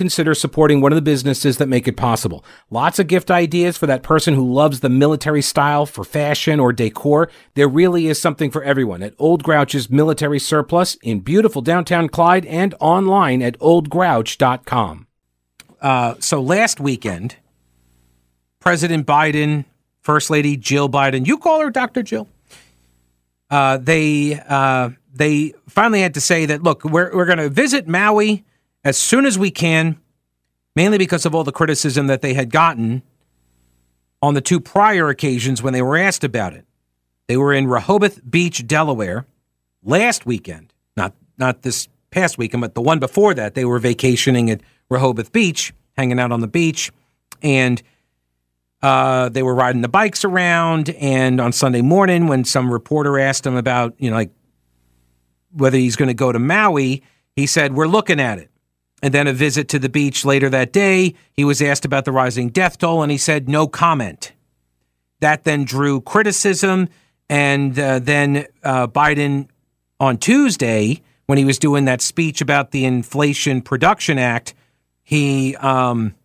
consider 0.01 0.33
supporting 0.33 0.81
one 0.81 0.91
of 0.91 0.95
the 0.95 1.01
businesses 1.01 1.57
that 1.57 1.69
make 1.69 1.87
it 1.87 1.95
possible. 1.95 2.43
Lots 2.71 2.97
of 2.97 3.05
gift 3.05 3.29
ideas 3.29 3.77
for 3.77 3.85
that 3.85 4.01
person 4.01 4.33
who 4.33 4.51
loves 4.51 4.79
the 4.79 4.89
military 4.89 5.43
style 5.43 5.85
for 5.85 6.03
fashion 6.03 6.59
or 6.59 6.73
decor. 6.73 7.29
There 7.53 7.67
really 7.67 8.07
is 8.07 8.19
something 8.19 8.49
for 8.49 8.63
everyone 8.63 9.03
at 9.03 9.13
Old 9.19 9.43
Grouch's 9.43 9.91
Military 9.91 10.39
Surplus 10.39 10.95
in 11.03 11.19
beautiful 11.19 11.61
downtown 11.61 12.09
Clyde 12.09 12.47
and 12.47 12.73
online 12.79 13.43
at 13.43 13.59
oldgrouch.com. 13.59 15.05
Uh, 15.79 16.15
so 16.17 16.41
last 16.41 16.79
weekend, 16.79 17.35
President 18.59 19.05
Biden, 19.05 19.65
First 19.99 20.31
Lady 20.31 20.57
Jill 20.57 20.89
Biden, 20.89 21.27
you 21.27 21.37
call 21.37 21.61
her 21.61 21.69
Dr. 21.69 22.01
Jill. 22.01 22.27
Uh, 23.51 23.77
they 23.77 24.41
uh, 24.49 24.89
they 25.13 25.53
finally 25.69 26.01
had 26.01 26.15
to 26.15 26.21
say 26.21 26.47
that 26.47 26.63
look, 26.63 26.83
we're 26.83 27.15
we're 27.15 27.27
going 27.27 27.37
to 27.37 27.49
visit 27.49 27.87
Maui 27.87 28.43
as 28.83 28.97
soon 28.97 29.25
as 29.25 29.37
we 29.37 29.51
can, 29.51 29.97
mainly 30.75 30.97
because 30.97 31.25
of 31.25 31.35
all 31.35 31.43
the 31.43 31.51
criticism 31.51 32.07
that 32.07 32.21
they 32.21 32.33
had 32.33 32.51
gotten 32.51 33.03
on 34.21 34.33
the 34.33 34.41
two 34.41 34.59
prior 34.59 35.09
occasions 35.09 35.61
when 35.61 35.73
they 35.73 35.81
were 35.81 35.97
asked 35.97 36.23
about 36.23 36.53
it. 36.53 36.65
They 37.27 37.37
were 37.37 37.53
in 37.53 37.67
Rehoboth 37.67 38.19
Beach, 38.29 38.65
Delaware, 38.67 39.25
last 39.83 40.25
weekend. 40.25 40.73
Not 40.97 41.13
not 41.37 41.61
this 41.61 41.87
past 42.11 42.37
weekend, 42.37 42.61
but 42.61 42.75
the 42.75 42.81
one 42.81 42.99
before 42.99 43.33
that. 43.33 43.55
They 43.55 43.65
were 43.65 43.79
vacationing 43.79 44.49
at 44.51 44.61
Rehoboth 44.89 45.31
Beach, 45.31 45.73
hanging 45.95 46.19
out 46.19 46.31
on 46.31 46.41
the 46.41 46.47
beach, 46.47 46.91
and 47.41 47.81
uh, 48.81 49.29
they 49.29 49.43
were 49.43 49.55
riding 49.55 49.81
the 49.81 49.87
bikes 49.87 50.25
around. 50.25 50.89
And 50.89 51.39
on 51.39 51.53
Sunday 51.53 51.81
morning, 51.81 52.27
when 52.27 52.43
some 52.43 52.71
reporter 52.71 53.17
asked 53.17 53.45
him 53.45 53.55
about, 53.55 53.95
you 53.97 54.09
know, 54.09 54.17
like 54.17 54.31
whether 55.53 55.77
he's 55.77 55.95
going 55.95 56.07
to 56.07 56.13
go 56.13 56.31
to 56.31 56.39
Maui, 56.39 57.01
he 57.35 57.45
said, 57.47 57.73
"We're 57.73 57.87
looking 57.87 58.19
at 58.19 58.37
it." 58.39 58.50
And 59.01 59.13
then 59.13 59.27
a 59.27 59.33
visit 59.33 59.67
to 59.69 59.79
the 59.79 59.89
beach 59.89 60.23
later 60.25 60.49
that 60.49 60.71
day. 60.71 61.15
He 61.33 61.43
was 61.43 61.61
asked 61.61 61.85
about 61.85 62.05
the 62.05 62.11
rising 62.11 62.49
death 62.49 62.77
toll, 62.77 63.01
and 63.01 63.11
he 63.11 63.17
said 63.17 63.49
no 63.49 63.67
comment. 63.67 64.31
That 65.21 65.43
then 65.43 65.65
drew 65.65 66.01
criticism, 66.01 66.89
and 67.29 67.77
uh, 67.79 67.99
then 67.99 68.45
uh, 68.63 68.87
Biden 68.87 69.47
on 69.99 70.17
Tuesday, 70.17 71.01
when 71.25 71.37
he 71.37 71.45
was 71.45 71.57
doing 71.57 71.85
that 71.85 72.01
speech 72.01 72.41
about 72.41 72.71
the 72.71 72.85
Inflation 72.85 73.61
Production 73.61 74.17
Act, 74.17 74.53
he 75.03 75.55
um, 75.57 76.15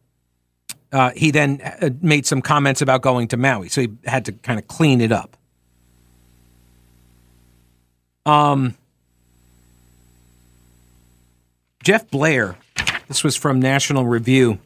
uh, 0.93 1.11
he 1.15 1.31
then 1.31 1.61
uh, 1.63 1.91
made 2.01 2.27
some 2.27 2.41
comments 2.43 2.81
about 2.83 3.03
going 3.03 3.29
to 3.29 3.37
Maui, 3.37 3.69
so 3.69 3.83
he 3.83 3.89
had 4.05 4.25
to 4.27 4.33
kind 4.33 4.59
of 4.59 4.67
clean 4.67 5.01
it 5.01 5.13
up. 5.13 5.37
Um, 8.25 8.75
Jeff 11.85 12.09
Blehar 12.11 12.57
this 13.09 13.23
was 13.23 13.37
from 13.37 13.61
National 13.61 14.05
Review, 14.05 14.59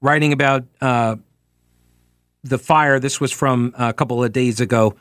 writing 0.00 0.32
about 0.32 0.64
uh, 0.80 1.16
the 2.42 2.58
fire. 2.58 2.98
This 2.98 3.20
was 3.20 3.32
from 3.32 3.74
a 3.78 3.92
couple 3.92 4.22
of 4.22 4.32
days 4.32 4.60
ago. 4.60 4.96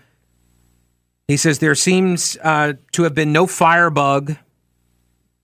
He 1.27 1.37
says 1.37 1.59
there 1.59 1.75
seems 1.75 2.37
uh, 2.43 2.73
to 2.93 3.03
have 3.03 3.13
been 3.13 3.31
no 3.31 3.47
firebug, 3.47 4.35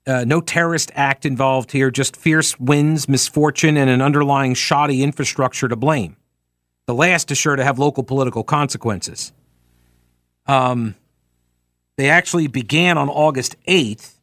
uh, 0.08 0.26
no 0.26 0.42
terrorist 0.42 0.92
act 0.96 1.26
involved 1.26 1.72
here, 1.72 1.92
just 1.92 2.16
fierce 2.16 2.60
winds, 2.60 3.08
misfortune, 3.08 3.78
and 3.78 3.90
an 3.90 4.02
underlying 4.02 4.54
shoddy 4.54 5.04
infrastructure 5.04 5.68
to 5.68 5.76
blame. 5.76 6.16
The 6.88 6.94
last 6.94 7.32
is 7.32 7.38
sure 7.38 7.56
to 7.56 7.64
have 7.64 7.80
local 7.80 8.04
political 8.04 8.44
consequences. 8.44 9.32
Um, 10.48 10.96
they 11.98 12.10
actually 12.10 12.48
began 12.48 12.98
on 12.98 13.10
August 13.10 13.56
8th 13.68 14.15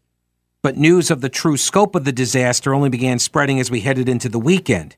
but 0.62 0.76
news 0.76 1.10
of 1.10 1.20
the 1.20 1.28
true 1.28 1.56
scope 1.56 1.94
of 1.94 2.04
the 2.04 2.12
disaster 2.12 2.72
only 2.72 2.88
began 2.88 3.18
spreading 3.18 3.58
as 3.58 3.70
we 3.70 3.80
headed 3.80 4.08
into 4.08 4.28
the 4.28 4.38
weekend. 4.38 4.96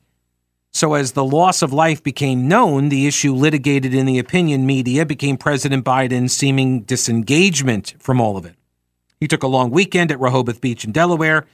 So, 0.71 0.93
as 0.93 1.13
the 1.13 1.23
loss 1.23 1.61
of 1.61 1.73
life 1.73 2.03
became 2.03 2.47
known, 2.47 2.89
the 2.89 3.07
issue 3.07 3.33
litigated 3.33 3.93
in 3.93 4.05
the 4.05 4.19
opinion 4.19 4.65
media 4.65 5.05
became 5.05 5.37
President 5.37 5.85
Biden's 5.85 6.35
seeming 6.35 6.81
disengagement 6.81 7.95
from 7.97 8.19
all 8.19 8.37
of 8.37 8.45
it. 8.45 8.55
He 9.19 9.27
took 9.27 9.41
a 9.41 9.47
long 9.47 9.71
weekend 9.71 10.11
at 10.11 10.19
Rehoboth 10.19 10.59
Beach 10.59 10.83
in 10.83 10.91
Delaware. 10.91 11.45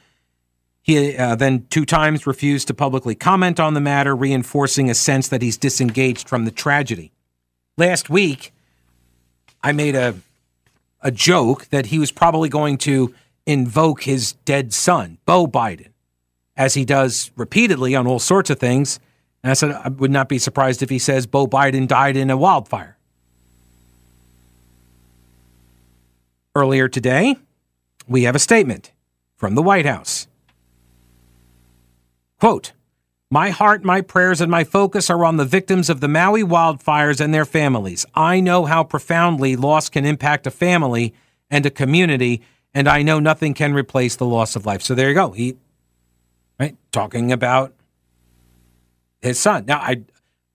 He 0.82 1.16
uh, 1.16 1.36
then 1.36 1.68
two 1.70 1.86
times 1.86 2.26
refused 2.26 2.68
to 2.70 2.74
publicly 2.74 3.14
comment 3.14 3.60
on 3.60 3.76
the 3.76 3.80
matter, 3.80 4.16
reinforcing 4.16 4.90
a 4.90 4.96
sense 4.96 5.28
that 5.28 5.44
he's 5.44 5.58
disengaged 5.58 6.28
from 6.28 6.46
the 6.46 6.52
tragedy. 6.52 7.12
Last 7.78 8.10
week, 8.10 8.52
I 9.64 9.72
made 9.72 9.96
a 9.96 10.16
a 11.04 11.12
joke 11.12 11.68
that 11.68 11.88
he 11.88 12.00
was 12.00 12.12
probably 12.12 12.50
going 12.50 12.78
to 12.80 13.14
invoke 13.46 14.04
his 14.04 14.34
dead 14.46 14.74
son, 14.74 15.18
Beau 15.26 15.48
Biden, 15.48 15.90
as 16.56 16.74
he 16.74 16.86
does 16.86 17.32
repeatedly 17.36 17.96
on 17.96 18.08
all 18.08 18.20
sorts 18.20 18.50
of 18.50 18.60
things. 18.60 19.00
And 19.44 19.52
I 19.52 19.54
said, 19.54 19.72
I 19.72 19.90
would 19.90 20.12
not 20.12 20.30
be 20.30 20.38
surprised 20.38 20.84
if 20.84 20.90
he 20.90 21.00
says 21.00 21.26
Beau 21.26 21.48
Biden 21.48 21.88
died 21.88 22.16
in 22.16 22.30
a 22.30 22.38
wildfire. 22.38 22.98
Earlier 26.56 26.88
today, 26.88 27.38
we 28.08 28.24
have 28.24 28.36
a 28.36 28.40
statement 28.40 28.92
from 29.36 29.56
the 29.56 29.64
White 29.64 29.86
House. 29.86 30.28
Quote, 32.40 32.74
my 33.34 33.50
heart, 33.50 33.86
my 33.86 34.02
prayers, 34.02 34.42
and 34.42 34.52
my 34.52 34.66
focus 34.66 35.10
are 35.10 35.24
on 35.24 35.38
the 35.38 35.46
victims 35.46 35.90
of 35.90 36.02
the 36.02 36.10
Maui 36.10 36.44
wildfires 36.44 37.22
and 37.22 37.34
their 37.34 37.46
families. 37.46 38.06
I 38.14 38.42
know 38.42 38.66
how 38.66 38.84
profoundly 38.84 39.56
loss 39.56 39.88
can 39.88 40.06
impact 40.06 40.46
a 40.46 40.52
family 40.52 41.14
and 41.50 41.66
a 41.66 41.70
community, 41.70 42.42
and 42.74 42.88
I 42.88 43.02
know 43.02 43.20
nothing 43.20 43.54
can 43.54 43.74
replace 43.74 44.16
the 44.16 44.26
loss 44.26 44.56
of 44.56 44.66
life. 44.66 44.82
So 44.82 44.96
there 44.96 45.10
you 45.10 45.16
go. 45.16 45.32
He 45.32 45.58
right 46.60 46.76
talking 46.92 47.32
about 47.32 47.74
his 49.22 49.40
son. 49.40 49.66
Now 49.66 49.80
I 49.80 50.02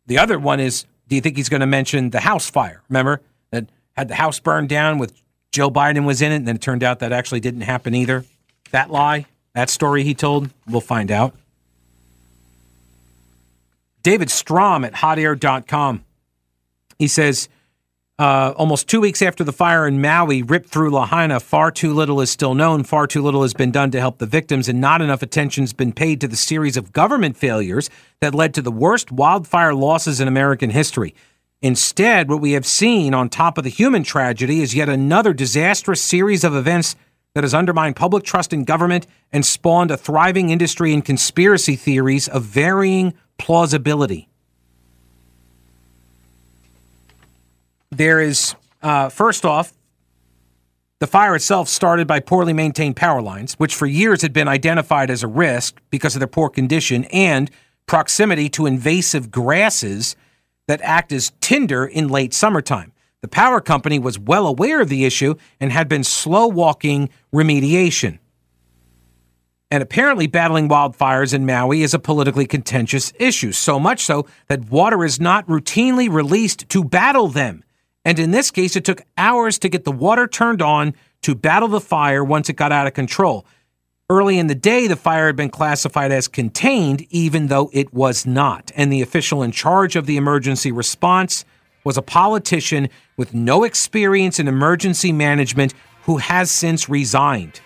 the 0.06 0.18
other 0.18 0.38
one 0.38 0.60
is 0.60 0.86
do 1.08 1.14
you 1.14 1.20
think 1.20 1.36
he's 1.36 1.48
going 1.48 1.60
to 1.60 1.66
mention 1.66 2.10
the 2.10 2.20
house 2.20 2.48
fire? 2.50 2.82
Remember 2.88 3.20
that 3.50 3.68
had 3.92 4.08
the 4.08 4.14
house 4.14 4.40
burned 4.40 4.68
down 4.68 4.98
with 4.98 5.20
Joe 5.52 5.70
Biden 5.70 6.04
was 6.04 6.22
in 6.22 6.32
it 6.32 6.36
and 6.36 6.48
then 6.48 6.56
it 6.56 6.62
turned 6.62 6.82
out 6.82 6.98
that 6.98 7.12
actually 7.12 7.40
didn't 7.40 7.62
happen 7.62 7.94
either. 7.94 8.24
That 8.70 8.90
lie, 8.90 9.26
that 9.54 9.70
story 9.70 10.02
he 10.02 10.14
told, 10.14 10.50
we'll 10.68 10.80
find 10.80 11.10
out. 11.10 11.34
David 14.02 14.30
Strom 14.30 14.84
at 14.84 14.94
hotair.com. 14.94 16.04
He 16.98 17.08
says 17.08 17.48
uh, 18.18 18.54
almost 18.56 18.88
two 18.88 19.00
weeks 19.00 19.20
after 19.20 19.44
the 19.44 19.52
fire 19.52 19.86
in 19.86 20.00
Maui 20.00 20.42
ripped 20.42 20.70
through 20.70 20.90
Lahaina, 20.90 21.38
far 21.38 21.70
too 21.70 21.92
little 21.92 22.20
is 22.22 22.30
still 22.30 22.54
known. 22.54 22.82
Far 22.82 23.06
too 23.06 23.20
little 23.20 23.42
has 23.42 23.52
been 23.52 23.70
done 23.70 23.90
to 23.90 24.00
help 24.00 24.18
the 24.18 24.26
victims, 24.26 24.68
and 24.68 24.80
not 24.80 25.02
enough 25.02 25.22
attention 25.22 25.62
has 25.62 25.74
been 25.74 25.92
paid 25.92 26.20
to 26.22 26.28
the 26.28 26.36
series 26.36 26.78
of 26.78 26.92
government 26.92 27.36
failures 27.36 27.90
that 28.20 28.34
led 28.34 28.54
to 28.54 28.62
the 28.62 28.72
worst 28.72 29.12
wildfire 29.12 29.74
losses 29.74 30.18
in 30.18 30.28
American 30.28 30.70
history. 30.70 31.14
Instead, 31.60 32.30
what 32.30 32.40
we 32.40 32.52
have 32.52 32.64
seen 32.64 33.12
on 33.12 33.28
top 33.28 33.58
of 33.58 33.64
the 33.64 33.70
human 33.70 34.02
tragedy 34.02 34.62
is 34.62 34.74
yet 34.74 34.88
another 34.88 35.34
disastrous 35.34 36.00
series 36.00 36.44
of 36.44 36.54
events 36.54 36.96
that 37.34 37.44
has 37.44 37.52
undermined 37.54 37.96
public 37.96 38.24
trust 38.24 38.54
in 38.54 38.64
government 38.64 39.06
and 39.30 39.44
spawned 39.44 39.90
a 39.90 39.96
thriving 39.96 40.48
industry 40.48 40.94
in 40.94 41.02
conspiracy 41.02 41.76
theories 41.76 42.28
of 42.28 42.42
varying 42.42 43.12
plausibility. 43.36 44.28
There 47.96 48.20
is, 48.20 48.54
uh, 48.82 49.08
first 49.08 49.44
off, 49.44 49.72
The 50.98 51.06
fire 51.06 51.36
itself 51.36 51.68
started 51.68 52.06
by 52.06 52.20
poorly 52.20 52.54
maintained 52.54 52.96
power 52.96 53.20
lines, 53.20 53.52
which 53.54 53.74
for 53.74 53.84
years 53.86 54.22
had 54.22 54.32
been 54.32 54.48
identified 54.48 55.10
as 55.10 55.22
a 55.22 55.28
risk 55.28 55.78
because 55.90 56.14
of 56.14 56.20
their 56.20 56.26
poor 56.26 56.48
condition 56.48 57.04
and 57.06 57.50
proximity 57.84 58.48
to 58.50 58.64
invasive 58.64 59.30
grasses 59.30 60.16
that 60.68 60.80
act 60.82 61.12
as 61.12 61.32
tinder 61.42 61.84
in 61.84 62.08
late 62.08 62.32
summertime. 62.32 62.92
The 63.20 63.28
power 63.28 63.60
company 63.60 63.98
was 63.98 64.18
well 64.18 64.46
aware 64.46 64.80
of 64.80 64.88
the 64.88 65.04
issue 65.04 65.34
and 65.60 65.70
had 65.70 65.86
been 65.86 66.02
slow 66.02 66.46
walking 66.46 67.10
remediation. 67.32 68.18
And 69.70 69.82
apparently, 69.82 70.26
battling 70.26 70.68
wildfires 70.68 71.34
in 71.34 71.44
Maui 71.44 71.82
is 71.82 71.92
a 71.92 71.98
politically 71.98 72.46
contentious 72.46 73.12
issue, 73.18 73.52
so 73.52 73.78
much 73.78 74.00
so 74.00 74.26
that 74.46 74.70
water 74.70 75.04
is 75.04 75.20
not 75.20 75.46
routinely 75.46 76.10
released 76.10 76.68
to 76.70 76.84
battle 76.84 77.28
them. 77.28 77.64
And 78.06 78.20
in 78.20 78.30
this 78.30 78.52
case, 78.52 78.76
it 78.76 78.84
took 78.84 79.02
hours 79.18 79.58
to 79.58 79.68
get 79.68 79.82
the 79.82 79.90
water 79.90 80.28
turned 80.28 80.62
on 80.62 80.94
to 81.22 81.34
battle 81.34 81.66
the 81.66 81.80
fire 81.80 82.22
once 82.22 82.48
it 82.48 82.52
got 82.52 82.70
out 82.70 82.86
of 82.86 82.94
control. 82.94 83.44
Early 84.08 84.38
in 84.38 84.46
the 84.46 84.54
day, 84.54 84.86
the 84.86 84.94
fire 84.94 85.26
had 85.26 85.34
been 85.34 85.50
classified 85.50 86.12
as 86.12 86.28
contained, 86.28 87.04
even 87.10 87.48
though 87.48 87.68
it 87.72 87.92
was 87.92 88.24
not. 88.24 88.70
And 88.76 88.92
the 88.92 89.02
official 89.02 89.42
in 89.42 89.50
charge 89.50 89.96
of 89.96 90.06
the 90.06 90.16
emergency 90.16 90.70
response 90.70 91.44
was 91.82 91.96
a 91.96 92.02
politician 92.02 92.90
with 93.16 93.34
no 93.34 93.64
experience 93.64 94.38
in 94.38 94.46
emergency 94.46 95.10
management 95.10 95.74
who 96.04 96.18
has 96.18 96.48
since 96.48 96.88
resigned. 96.88 97.60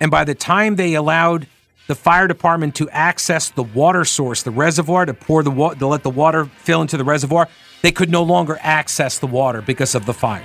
And 0.00 0.10
by 0.10 0.24
the 0.24 0.34
time 0.34 0.76
they 0.76 0.92
allowed 0.92 1.46
the 1.88 1.94
fire 1.94 2.28
department 2.28 2.74
to 2.76 2.88
access 2.90 3.48
the 3.48 3.62
water 3.62 4.04
source, 4.04 4.42
the 4.42 4.50
reservoir, 4.50 5.06
to 5.06 5.14
pour 5.14 5.42
the 5.42 5.50
water, 5.50 5.76
to 5.76 5.86
let 5.86 6.02
the 6.02 6.10
water 6.10 6.44
fill 6.44 6.82
into 6.82 6.96
the 6.96 7.04
reservoir, 7.04 7.48
they 7.82 7.90
could 7.90 8.10
no 8.10 8.22
longer 8.22 8.58
access 8.60 9.18
the 9.18 9.26
water 9.26 9.62
because 9.62 9.94
of 9.94 10.06
the 10.06 10.14
fire. 10.14 10.44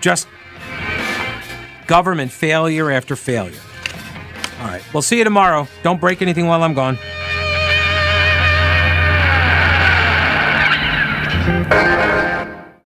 Just 0.00 0.26
government 1.86 2.32
failure 2.32 2.90
after 2.90 3.14
failure. 3.14 3.60
All 4.60 4.68
right, 4.68 4.82
we'll 4.92 5.02
see 5.02 5.18
you 5.18 5.24
tomorrow. 5.24 5.68
Don't 5.82 6.00
break 6.00 6.22
anything 6.22 6.46
while 6.46 6.62
I'm 6.62 6.74
gone. 6.74 6.98